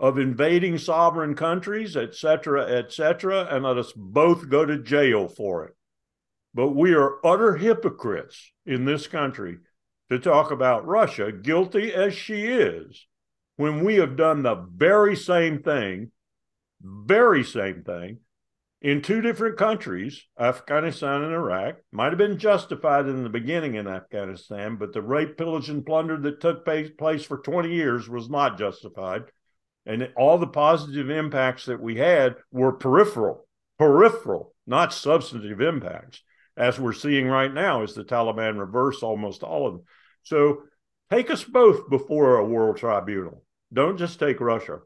of 0.00 0.18
invading 0.18 0.78
sovereign 0.78 1.34
countries, 1.34 1.94
etc., 1.94 2.64
etc., 2.66 3.46
and 3.50 3.64
let 3.64 3.76
us 3.76 3.92
both 3.94 4.48
go 4.48 4.64
to 4.64 4.78
jail 4.78 5.28
for 5.28 5.66
it. 5.66 5.76
But 6.54 6.70
we 6.70 6.94
are 6.94 7.18
utter 7.22 7.56
hypocrites 7.56 8.50
in 8.64 8.86
this 8.86 9.06
country 9.06 9.58
to 10.10 10.18
talk 10.18 10.50
about 10.50 10.86
Russia, 10.86 11.30
guilty 11.30 11.92
as 11.92 12.14
she 12.14 12.46
is, 12.46 13.06
when 13.56 13.84
we 13.84 13.96
have 13.96 14.16
done 14.16 14.42
the 14.42 14.54
very 14.54 15.16
same 15.16 15.62
thing, 15.62 16.12
very 16.80 17.44
same 17.44 17.82
thing 17.82 18.20
in 18.84 19.00
two 19.00 19.22
different 19.22 19.56
countries, 19.56 20.26
Afghanistan 20.38 21.22
and 21.22 21.32
Iraq. 21.32 21.76
Might 21.90 22.10
have 22.10 22.18
been 22.18 22.38
justified 22.38 23.06
in 23.06 23.22
the 23.22 23.30
beginning 23.30 23.76
in 23.76 23.88
Afghanistan, 23.88 24.76
but 24.76 24.92
the 24.92 25.00
rape, 25.00 25.38
pillage, 25.38 25.70
and 25.70 25.86
plunder 25.86 26.18
that 26.18 26.42
took 26.42 26.66
place 26.66 27.24
for 27.24 27.38
20 27.38 27.72
years 27.72 28.10
was 28.10 28.28
not 28.28 28.58
justified. 28.58 29.22
And 29.86 30.10
all 30.18 30.36
the 30.36 30.46
positive 30.46 31.08
impacts 31.08 31.64
that 31.64 31.80
we 31.80 31.96
had 31.96 32.36
were 32.52 32.72
peripheral, 32.72 33.48
peripheral, 33.78 34.54
not 34.66 34.92
substantive 34.92 35.62
impacts 35.62 36.20
as 36.54 36.78
we're 36.78 36.92
seeing 36.92 37.26
right 37.26 37.52
now 37.52 37.82
as 37.82 37.94
the 37.94 38.04
Taliban 38.04 38.58
reverse 38.58 39.02
almost 39.02 39.42
all 39.42 39.66
of 39.66 39.74
them. 39.74 39.82
So 40.24 40.64
take 41.10 41.30
us 41.30 41.42
both 41.42 41.88
before 41.88 42.36
a 42.36 42.44
world 42.44 42.76
tribunal. 42.76 43.44
Don't 43.72 43.96
just 43.96 44.18
take 44.18 44.40
Russia. 44.40 44.80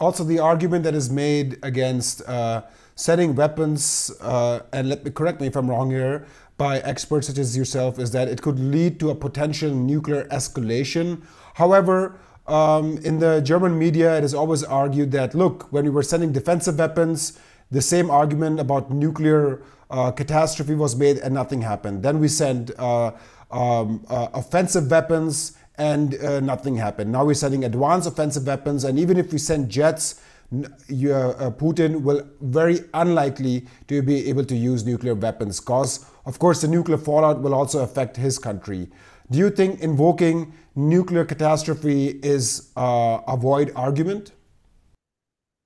Also, 0.00 0.24
the 0.24 0.38
argument 0.38 0.82
that 0.84 0.94
is 0.94 1.10
made 1.10 1.58
against 1.62 2.26
uh, 2.26 2.62
sending 2.94 3.34
weapons, 3.34 4.10
uh, 4.22 4.60
and 4.72 4.88
let 4.88 5.04
me 5.04 5.10
correct 5.10 5.40
me 5.40 5.46
if 5.46 5.56
I'm 5.56 5.68
wrong 5.68 5.90
here, 5.90 6.26
by 6.56 6.78
experts 6.80 7.26
such 7.26 7.38
as 7.38 7.56
yourself, 7.56 7.98
is 7.98 8.10
that 8.12 8.26
it 8.26 8.40
could 8.40 8.58
lead 8.58 8.98
to 9.00 9.10
a 9.10 9.14
potential 9.14 9.70
nuclear 9.70 10.24
escalation. 10.28 11.22
However, 11.54 12.18
um, 12.46 12.98
in 12.98 13.18
the 13.18 13.40
German 13.40 13.78
media, 13.78 14.16
it 14.16 14.24
is 14.24 14.34
always 14.34 14.64
argued 14.64 15.12
that 15.12 15.34
look, 15.34 15.70
when 15.70 15.84
we 15.84 15.90
were 15.90 16.02
sending 16.02 16.32
defensive 16.32 16.78
weapons, 16.78 17.38
the 17.70 17.82
same 17.82 18.10
argument 18.10 18.58
about 18.58 18.90
nuclear 18.90 19.62
uh, 19.90 20.10
catastrophe 20.10 20.74
was 20.74 20.96
made 20.96 21.18
and 21.18 21.34
nothing 21.34 21.62
happened. 21.62 22.02
Then 22.02 22.20
we 22.20 22.28
sent 22.28 22.70
uh, 22.78 23.12
um, 23.50 24.04
uh, 24.08 24.28
offensive 24.32 24.90
weapons 24.90 25.56
and 25.80 26.14
uh, 26.16 26.40
nothing 26.40 26.76
happened. 26.76 27.10
Now 27.10 27.24
we're 27.24 27.34
sending 27.34 27.64
advanced 27.64 28.06
offensive 28.06 28.46
weapons, 28.46 28.84
and 28.84 28.98
even 28.98 29.16
if 29.16 29.32
we 29.32 29.38
send 29.38 29.70
jets, 29.70 30.20
uh, 30.52 31.50
Putin 31.62 32.02
will 32.02 32.28
very 32.42 32.80
unlikely 32.92 33.66
to 33.88 34.02
be 34.02 34.28
able 34.28 34.44
to 34.44 34.54
use 34.54 34.84
nuclear 34.84 35.14
weapons 35.14 35.58
because, 35.58 36.04
of 36.26 36.38
course, 36.38 36.60
the 36.60 36.68
nuclear 36.68 36.98
fallout 36.98 37.40
will 37.40 37.54
also 37.54 37.82
affect 37.82 38.16
his 38.18 38.38
country. 38.38 38.90
Do 39.30 39.38
you 39.38 39.48
think 39.48 39.80
invoking 39.80 40.52
nuclear 40.74 41.24
catastrophe 41.24 42.20
is 42.22 42.70
uh, 42.76 43.20
a 43.26 43.36
void 43.38 43.72
argument? 43.74 44.32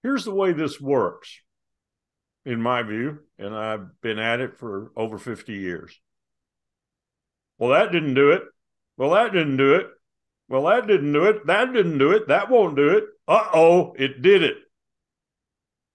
Here's 0.05 0.24
the 0.24 0.35
way 0.35 0.53
this 0.53 0.81
works 0.81 1.40
in 2.44 2.61
my 2.61 2.83
view, 2.83 3.18
and 3.38 3.55
I've 3.55 4.00
been 4.00 4.18
at 4.20 4.40
it 4.40 4.59
for 4.59 4.92
over 4.96 5.18
50 5.18 5.55
years. 5.55 5.98
Well, 7.59 7.70
that 7.70 7.90
didn't 7.90 8.14
do 8.14 8.31
it. 8.31 8.42
Well, 8.96 9.11
that 9.11 9.33
didn't 9.33 9.57
do 9.57 9.74
it. 9.74 9.87
Well, 10.48 10.64
that 10.64 10.87
didn't 10.87 11.12
do 11.12 11.24
it. 11.24 11.46
That 11.46 11.72
didn't 11.72 11.98
do 11.98 12.12
it. 12.12 12.28
That 12.28 12.50
won't 12.50 12.76
do 12.76 12.90
it. 12.90 13.04
Uh 13.26 13.48
oh, 13.54 13.94
it 13.98 14.22
did 14.22 14.42
it. 14.42 14.57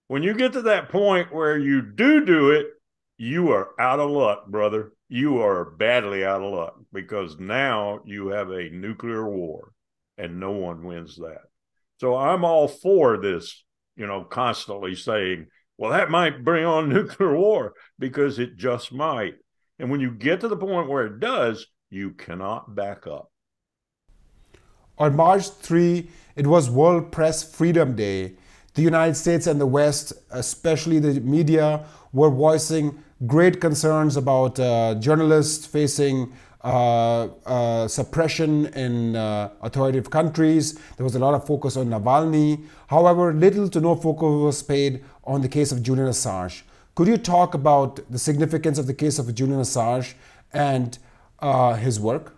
When 0.07 0.23
you 0.23 0.33
get 0.33 0.53
to 0.53 0.63
that 0.63 0.89
point 0.89 1.33
where 1.33 1.57
you 1.57 1.81
do 1.81 2.25
do 2.25 2.49
it, 2.51 2.67
you 3.17 3.51
are 3.51 3.69
out 3.79 3.99
of 3.99 4.09
luck, 4.09 4.47
brother. 4.47 4.93
You 5.07 5.41
are 5.41 5.65
badly 5.65 6.25
out 6.25 6.41
of 6.41 6.51
luck 6.51 6.79
because 6.91 7.37
now 7.37 7.99
you 8.05 8.29
have 8.29 8.49
a 8.49 8.69
nuclear 8.69 9.27
war 9.27 9.71
and 10.17 10.39
no 10.39 10.51
one 10.51 10.83
wins 10.83 11.17
that. 11.17 11.41
So 11.99 12.15
I'm 12.15 12.43
all 12.43 12.67
for 12.67 13.17
this, 13.17 13.63
you 13.95 14.07
know, 14.07 14.23
constantly 14.23 14.95
saying, 14.95 15.47
well, 15.77 15.91
that 15.91 16.09
might 16.09 16.43
bring 16.43 16.65
on 16.65 16.89
nuclear 16.93 17.35
war 17.35 17.73
because 17.99 18.39
it 18.39 18.57
just 18.57 18.91
might. 18.91 19.35
And 19.77 19.89
when 19.91 19.99
you 19.99 20.11
get 20.11 20.41
to 20.41 20.47
the 20.47 20.57
point 20.57 20.89
where 20.89 21.05
it 21.05 21.19
does, 21.19 21.67
you 21.89 22.11
cannot 22.11 22.73
back 22.73 23.05
up. 23.07 23.31
On 24.99 25.15
March 25.15 25.49
3, 25.49 26.09
it 26.35 26.45
was 26.45 26.69
World 26.69 27.09
Press 27.09 27.41
Freedom 27.41 27.95
Day. 27.95 28.33
The 28.73 28.81
United 28.81 29.15
States 29.15 29.47
and 29.47 29.59
the 29.59 29.65
West, 29.65 30.11
especially 30.31 30.99
the 30.99 31.21
media, 31.21 31.85
were 32.11 32.29
voicing 32.29 33.01
great 33.25 33.61
concerns 33.61 34.17
about 34.17 34.59
uh, 34.59 34.95
journalists 34.95 35.65
facing 35.65 36.33
uh, 36.65 37.27
uh, 37.45 37.87
suppression 37.87 38.65
in 38.73 39.15
uh, 39.15 39.49
authoritative 39.61 40.09
countries. 40.09 40.77
There 40.97 41.05
was 41.05 41.15
a 41.15 41.19
lot 41.19 41.33
of 41.33 41.47
focus 41.47 41.77
on 41.77 41.87
Navalny. 41.87 42.65
However, 42.87 43.33
little 43.33 43.69
to 43.69 43.79
no 43.79 43.95
focus 43.95 44.23
was 44.23 44.61
paid 44.61 45.01
on 45.23 45.41
the 45.41 45.47
case 45.47 45.71
of 45.71 45.81
Julian 45.81 46.09
Assange. 46.09 46.63
Could 46.95 47.07
you 47.07 47.17
talk 47.17 47.53
about 47.53 48.01
the 48.11 48.19
significance 48.19 48.77
of 48.77 48.85
the 48.85 48.93
case 48.93 49.17
of 49.17 49.33
Julian 49.33 49.61
Assange 49.61 50.15
and 50.51 50.99
uh, 51.39 51.75
his 51.75 52.01
work? 52.01 52.35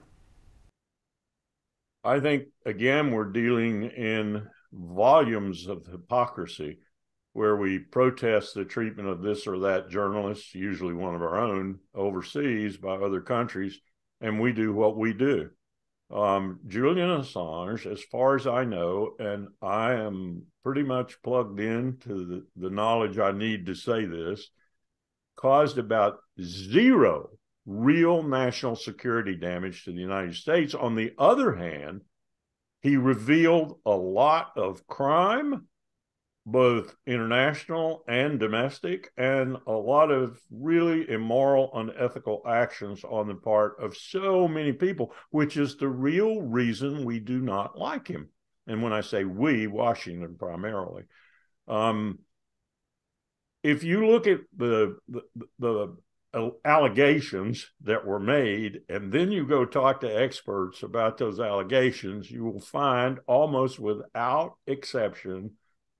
I 2.03 2.19
think, 2.19 2.45
again, 2.65 3.11
we're 3.11 3.25
dealing 3.25 3.83
in 3.83 4.47
volumes 4.73 5.67
of 5.67 5.85
hypocrisy 5.85 6.79
where 7.33 7.55
we 7.55 7.79
protest 7.79 8.55
the 8.55 8.65
treatment 8.65 9.07
of 9.07 9.21
this 9.21 9.47
or 9.47 9.59
that 9.59 9.89
journalist, 9.89 10.53
usually 10.53 10.93
one 10.93 11.15
of 11.15 11.21
our 11.21 11.37
own, 11.37 11.79
overseas 11.93 12.77
by 12.77 12.95
other 12.95 13.21
countries 13.21 13.79
and 14.21 14.39
we 14.39 14.53
do 14.53 14.71
what 14.71 14.97
we 14.97 15.13
do. 15.13 15.49
Um, 16.11 16.59
Julian 16.67 17.09
Assange, 17.09 17.91
as 17.91 18.03
far 18.03 18.35
as 18.35 18.45
I 18.45 18.65
know, 18.65 19.15
and 19.17 19.47
I 19.61 19.93
am 19.93 20.43
pretty 20.63 20.83
much 20.83 21.21
plugged 21.23 21.59
in 21.59 21.97
to 22.01 22.25
the, 22.25 22.45
the 22.55 22.69
knowledge 22.69 23.17
I 23.17 23.31
need 23.31 23.65
to 23.65 23.75
say 23.75 24.05
this, 24.05 24.49
caused 25.35 25.77
about 25.77 26.19
zero 26.39 27.29
real 27.65 28.23
national 28.23 28.75
security 28.75 29.35
damage 29.35 29.85
to 29.85 29.91
the 29.91 29.99
United 29.99 30.35
States. 30.35 30.73
On 30.73 30.95
the 30.95 31.13
other 31.17 31.55
hand, 31.55 32.01
He 32.81 32.97
revealed 32.97 33.79
a 33.85 33.91
lot 33.91 34.53
of 34.57 34.85
crime, 34.87 35.67
both 36.45 36.95
international 37.05 38.03
and 38.07 38.39
domestic, 38.39 39.11
and 39.15 39.57
a 39.67 39.71
lot 39.71 40.09
of 40.09 40.39
really 40.49 41.07
immoral, 41.07 41.69
unethical 41.75 42.41
actions 42.47 43.03
on 43.03 43.27
the 43.27 43.35
part 43.35 43.75
of 43.79 43.95
so 43.95 44.47
many 44.47 44.73
people, 44.73 45.13
which 45.29 45.57
is 45.57 45.77
the 45.77 45.87
real 45.87 46.41
reason 46.41 47.05
we 47.05 47.19
do 47.19 47.39
not 47.39 47.77
like 47.77 48.07
him. 48.07 48.29
And 48.65 48.81
when 48.81 48.93
I 48.93 49.01
say 49.01 49.25
we, 49.25 49.67
Washington 49.67 50.35
primarily. 50.37 51.03
Um, 51.67 52.19
if 53.61 53.83
you 53.83 54.07
look 54.07 54.25
at 54.25 54.39
the, 54.57 54.97
the, 55.07 55.21
the 55.59 55.97
allegations 56.63 57.71
that 57.81 58.05
were 58.05 58.19
made, 58.19 58.81
and 58.87 59.11
then 59.11 59.31
you 59.31 59.45
go 59.45 59.65
talk 59.65 60.01
to 60.01 60.07
experts 60.07 60.83
about 60.83 61.17
those 61.17 61.39
allegations, 61.39 62.31
you 62.31 62.45
will 62.45 62.61
find 62.61 63.19
almost 63.27 63.79
without 63.79 64.55
exception, 64.65 65.51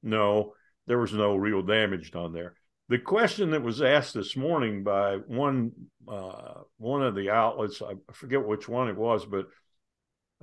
no, 0.03 0.53
there 0.87 0.99
was 0.99 1.13
no 1.13 1.35
real 1.35 1.61
damage 1.61 2.11
done 2.11 2.33
there. 2.33 2.55
The 2.87 2.99
question 2.99 3.51
that 3.51 3.61
was 3.61 3.81
asked 3.81 4.13
this 4.13 4.35
morning 4.35 4.83
by 4.83 5.15
one 5.15 5.71
uh, 6.07 6.61
one 6.77 7.03
of 7.03 7.15
the 7.15 7.29
outlets, 7.29 7.81
I 7.81 7.93
forget 8.11 8.45
which 8.45 8.67
one 8.67 8.89
it 8.89 8.97
was, 8.97 9.25
but 9.25 9.47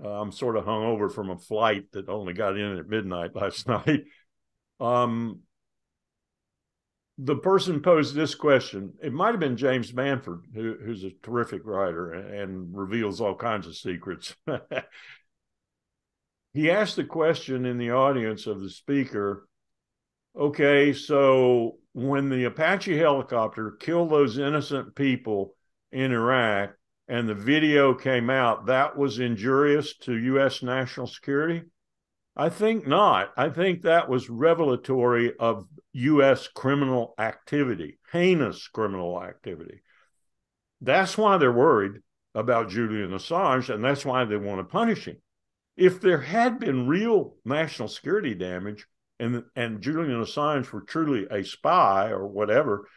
uh, 0.02 0.08
I'm 0.08 0.32
sort 0.32 0.56
of 0.56 0.64
hung 0.64 0.84
over 0.84 1.08
from 1.08 1.30
a 1.30 1.38
flight 1.38 1.92
that 1.92 2.08
only 2.08 2.32
got 2.32 2.56
in 2.56 2.78
at 2.78 2.88
midnight 2.88 3.34
last 3.34 3.66
night. 3.66 4.04
Um, 4.80 5.40
the 7.18 7.36
person 7.36 7.82
posed 7.82 8.14
this 8.14 8.36
question. 8.36 8.92
It 9.02 9.12
might 9.12 9.32
have 9.32 9.40
been 9.40 9.56
James 9.56 9.90
Bamford, 9.90 10.44
who, 10.54 10.76
who's 10.82 11.02
a 11.02 11.10
terrific 11.22 11.62
writer 11.64 12.12
and, 12.12 12.32
and 12.32 12.76
reveals 12.76 13.20
all 13.20 13.34
kinds 13.34 13.66
of 13.66 13.76
secrets. 13.76 14.36
he 16.54 16.70
asked 16.70 16.94
the 16.94 17.04
question 17.04 17.66
in 17.66 17.76
the 17.76 17.90
audience 17.90 18.46
of 18.46 18.60
the 18.60 18.70
speaker 18.70 19.48
okay, 20.38 20.92
so 20.92 21.78
when 21.94 22.28
the 22.28 22.44
Apache 22.44 22.96
helicopter 22.96 23.72
killed 23.72 24.10
those 24.10 24.38
innocent 24.38 24.94
people 24.94 25.56
in 25.90 26.12
Iraq 26.12 26.70
and 27.08 27.28
the 27.28 27.34
video 27.34 27.92
came 27.92 28.30
out, 28.30 28.66
that 28.66 28.96
was 28.96 29.18
injurious 29.18 29.96
to 29.96 30.16
U.S. 30.16 30.62
national 30.62 31.08
security? 31.08 31.62
I 32.38 32.50
think 32.50 32.86
not. 32.86 33.32
I 33.36 33.50
think 33.50 33.82
that 33.82 34.08
was 34.08 34.30
revelatory 34.30 35.32
of 35.40 35.66
U.S. 35.92 36.46
criminal 36.46 37.14
activity, 37.18 37.98
heinous 38.12 38.68
criminal 38.68 39.20
activity. 39.20 39.82
That's 40.80 41.18
why 41.18 41.36
they're 41.36 41.50
worried 41.50 42.00
about 42.36 42.70
Julian 42.70 43.10
Assange, 43.10 43.74
and 43.74 43.82
that's 43.82 44.04
why 44.04 44.24
they 44.24 44.36
want 44.36 44.60
to 44.60 44.64
punish 44.64 45.06
him. 45.06 45.16
If 45.76 46.00
there 46.00 46.20
had 46.20 46.60
been 46.60 46.86
real 46.86 47.34
national 47.44 47.88
security 47.88 48.36
damage 48.36 48.86
and, 49.18 49.42
and 49.56 49.80
Julian 49.80 50.22
Assange 50.22 50.70
were 50.70 50.82
truly 50.82 51.26
a 51.28 51.42
spy 51.42 52.10
or 52.10 52.28
whatever, 52.28 52.88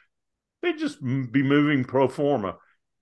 they'd 0.61 0.77
just 0.77 1.01
be 1.01 1.41
moving 1.41 1.83
pro 1.83 2.07
forma. 2.07 2.57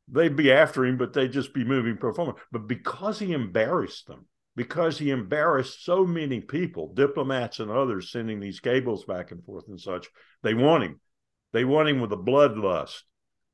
They'd 0.08 0.38
be 0.38 0.54
after 0.54 0.86
him, 0.86 0.98
but 0.98 1.12
they'd 1.12 1.34
just 1.34 1.54
be 1.54 1.66
moving 1.66 1.98
pro 1.98 2.14
forma. 2.14 2.36
But 2.50 2.68
because 2.68 3.20
he 3.20 3.34
embarrassed 3.34 4.08
them, 4.08 4.26
because 4.60 5.00
he 5.00 5.10
embarrassed 5.10 5.86
so 5.86 6.06
many 6.06 6.42
people, 6.42 6.94
diplomats 6.94 7.62
and 7.62 7.72
others 7.72 8.12
sending 8.12 8.42
these 8.42 8.60
cables 8.60 9.06
back 9.06 9.32
and 9.32 9.42
forth 9.46 9.64
and 9.70 9.80
such. 9.80 10.10
They 10.44 10.54
want 10.54 10.84
him. 10.84 11.00
They 11.54 11.64
want 11.64 11.88
him 11.88 12.02
with 12.02 12.12
a 12.12 12.18
bloodlust. 12.18 13.04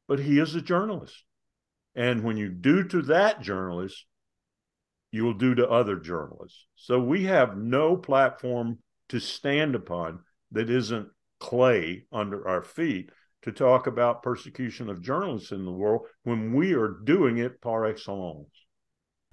But 0.08 0.18
he 0.18 0.40
is 0.40 0.56
a 0.56 0.64
journalist. 0.64 1.24
And 1.94 2.24
when 2.24 2.38
you 2.38 2.50
do 2.50 2.86
to 2.86 3.04
that 3.04 3.40
journalist, 3.40 4.04
you 5.12 5.24
will 5.26 5.36
do 5.36 5.54
to 5.54 5.70
other 5.70 5.98
journalists. 5.98 6.66
So 6.74 7.00
we 7.00 7.26
have 7.26 7.56
no 7.56 7.96
platform 7.96 8.80
to 9.10 9.20
stand 9.20 9.76
upon 9.76 10.22
that 10.54 10.72
isn't 10.72 11.10
clay 11.40 12.06
under 12.12 12.48
our 12.48 12.64
feet 12.64 13.12
to 13.44 13.52
talk 13.52 13.86
about 13.86 14.24
persecution 14.24 14.90
of 14.90 15.04
journalists 15.04 15.52
in 15.52 15.66
the 15.66 15.72
world 15.72 16.08
when 16.24 16.56
we 16.56 16.74
are 16.74 16.98
doing 17.04 17.38
it 17.38 17.62
par 17.62 17.86
excellence. 17.86 18.65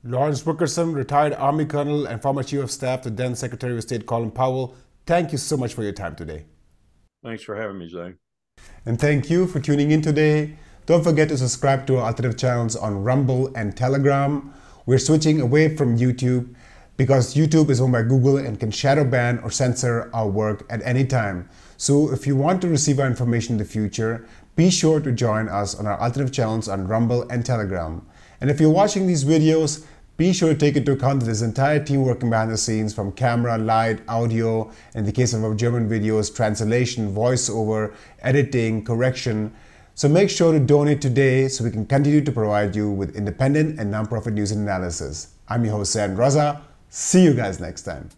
Lawrence 0.04 0.44
Wilkerson, 0.44 0.92
retired 0.92 1.32
Army 1.34 1.64
Colonel 1.64 2.06
and 2.06 2.20
former 2.20 2.42
Chief 2.42 2.60
of 2.60 2.72
Staff 2.72 3.02
to 3.02 3.10
then 3.10 3.36
Secretary 3.36 3.76
of 3.76 3.82
State 3.82 4.04
Colin 4.04 4.32
Powell, 4.32 4.74
thank 5.06 5.30
you 5.30 5.38
so 5.38 5.56
much 5.56 5.74
for 5.74 5.84
your 5.84 5.92
time 5.92 6.16
today. 6.16 6.44
Thanks 7.22 7.44
for 7.44 7.54
having 7.54 7.78
me, 7.78 7.88
Zain. 7.88 8.16
And 8.84 9.00
thank 9.00 9.30
you 9.30 9.46
for 9.46 9.60
tuning 9.60 9.92
in 9.92 10.02
today. 10.02 10.56
Don't 10.86 11.04
forget 11.04 11.28
to 11.28 11.38
subscribe 11.38 11.86
to 11.86 11.98
our 11.98 12.06
alternative 12.06 12.36
channels 12.36 12.74
on 12.74 13.04
Rumble 13.04 13.52
and 13.54 13.76
Telegram. 13.76 14.52
We're 14.86 14.98
switching 14.98 15.40
away 15.40 15.76
from 15.76 15.96
YouTube 15.96 16.52
because 16.96 17.36
YouTube 17.36 17.70
is 17.70 17.80
owned 17.80 17.92
by 17.92 18.02
Google 18.02 18.38
and 18.38 18.58
can 18.58 18.72
shadow 18.72 19.04
ban 19.04 19.38
or 19.44 19.52
censor 19.52 20.10
our 20.12 20.28
work 20.28 20.66
at 20.68 20.82
any 20.82 21.04
time. 21.04 21.48
So 21.76 22.12
if 22.12 22.26
you 22.26 22.34
want 22.34 22.60
to 22.62 22.68
receive 22.68 22.98
our 22.98 23.06
information 23.06 23.52
in 23.52 23.58
the 23.58 23.64
future, 23.64 24.26
be 24.56 24.68
sure 24.68 24.98
to 24.98 25.12
join 25.12 25.48
us 25.48 25.76
on 25.76 25.86
our 25.86 26.00
alternative 26.00 26.34
channels 26.34 26.68
on 26.68 26.88
Rumble 26.88 27.22
and 27.30 27.46
Telegram. 27.46 28.04
And 28.42 28.50
if 28.50 28.60
you're 28.60 28.70
watching 28.70 29.06
these 29.06 29.24
videos, 29.24 29.86
be 30.16 30.32
sure 30.32 30.52
to 30.52 30.58
take 30.58 30.76
into 30.76 30.92
account 30.92 31.20
that 31.20 31.26
there's 31.26 31.42
entire 31.42 31.82
team 31.82 32.02
working 32.02 32.28
behind 32.28 32.50
the 32.50 32.58
scenes 32.58 32.92
from 32.92 33.12
camera, 33.12 33.56
light, 33.56 34.00
audio, 34.08 34.68
in 34.96 35.04
the 35.04 35.12
case 35.12 35.32
of 35.32 35.44
our 35.44 35.54
German 35.54 35.88
videos, 35.88 36.34
translation, 36.34 37.14
voiceover, 37.14 37.94
editing, 38.18 38.84
correction. 38.84 39.54
So 39.94 40.08
make 40.08 40.28
sure 40.28 40.52
to 40.52 40.58
donate 40.58 41.00
today 41.00 41.46
so 41.46 41.62
we 41.62 41.70
can 41.70 41.86
continue 41.86 42.20
to 42.20 42.32
provide 42.32 42.74
you 42.74 42.90
with 42.90 43.14
independent 43.14 43.78
and 43.78 43.94
nonprofit 43.94 44.32
news 44.32 44.50
and 44.50 44.62
analysis. 44.62 45.34
I'm 45.46 45.64
your 45.64 45.74
host, 45.74 45.92
Zain 45.92 46.16
Raza. 46.16 46.60
See 46.88 47.22
you 47.22 47.34
guys 47.34 47.60
next 47.60 47.82
time. 47.82 48.08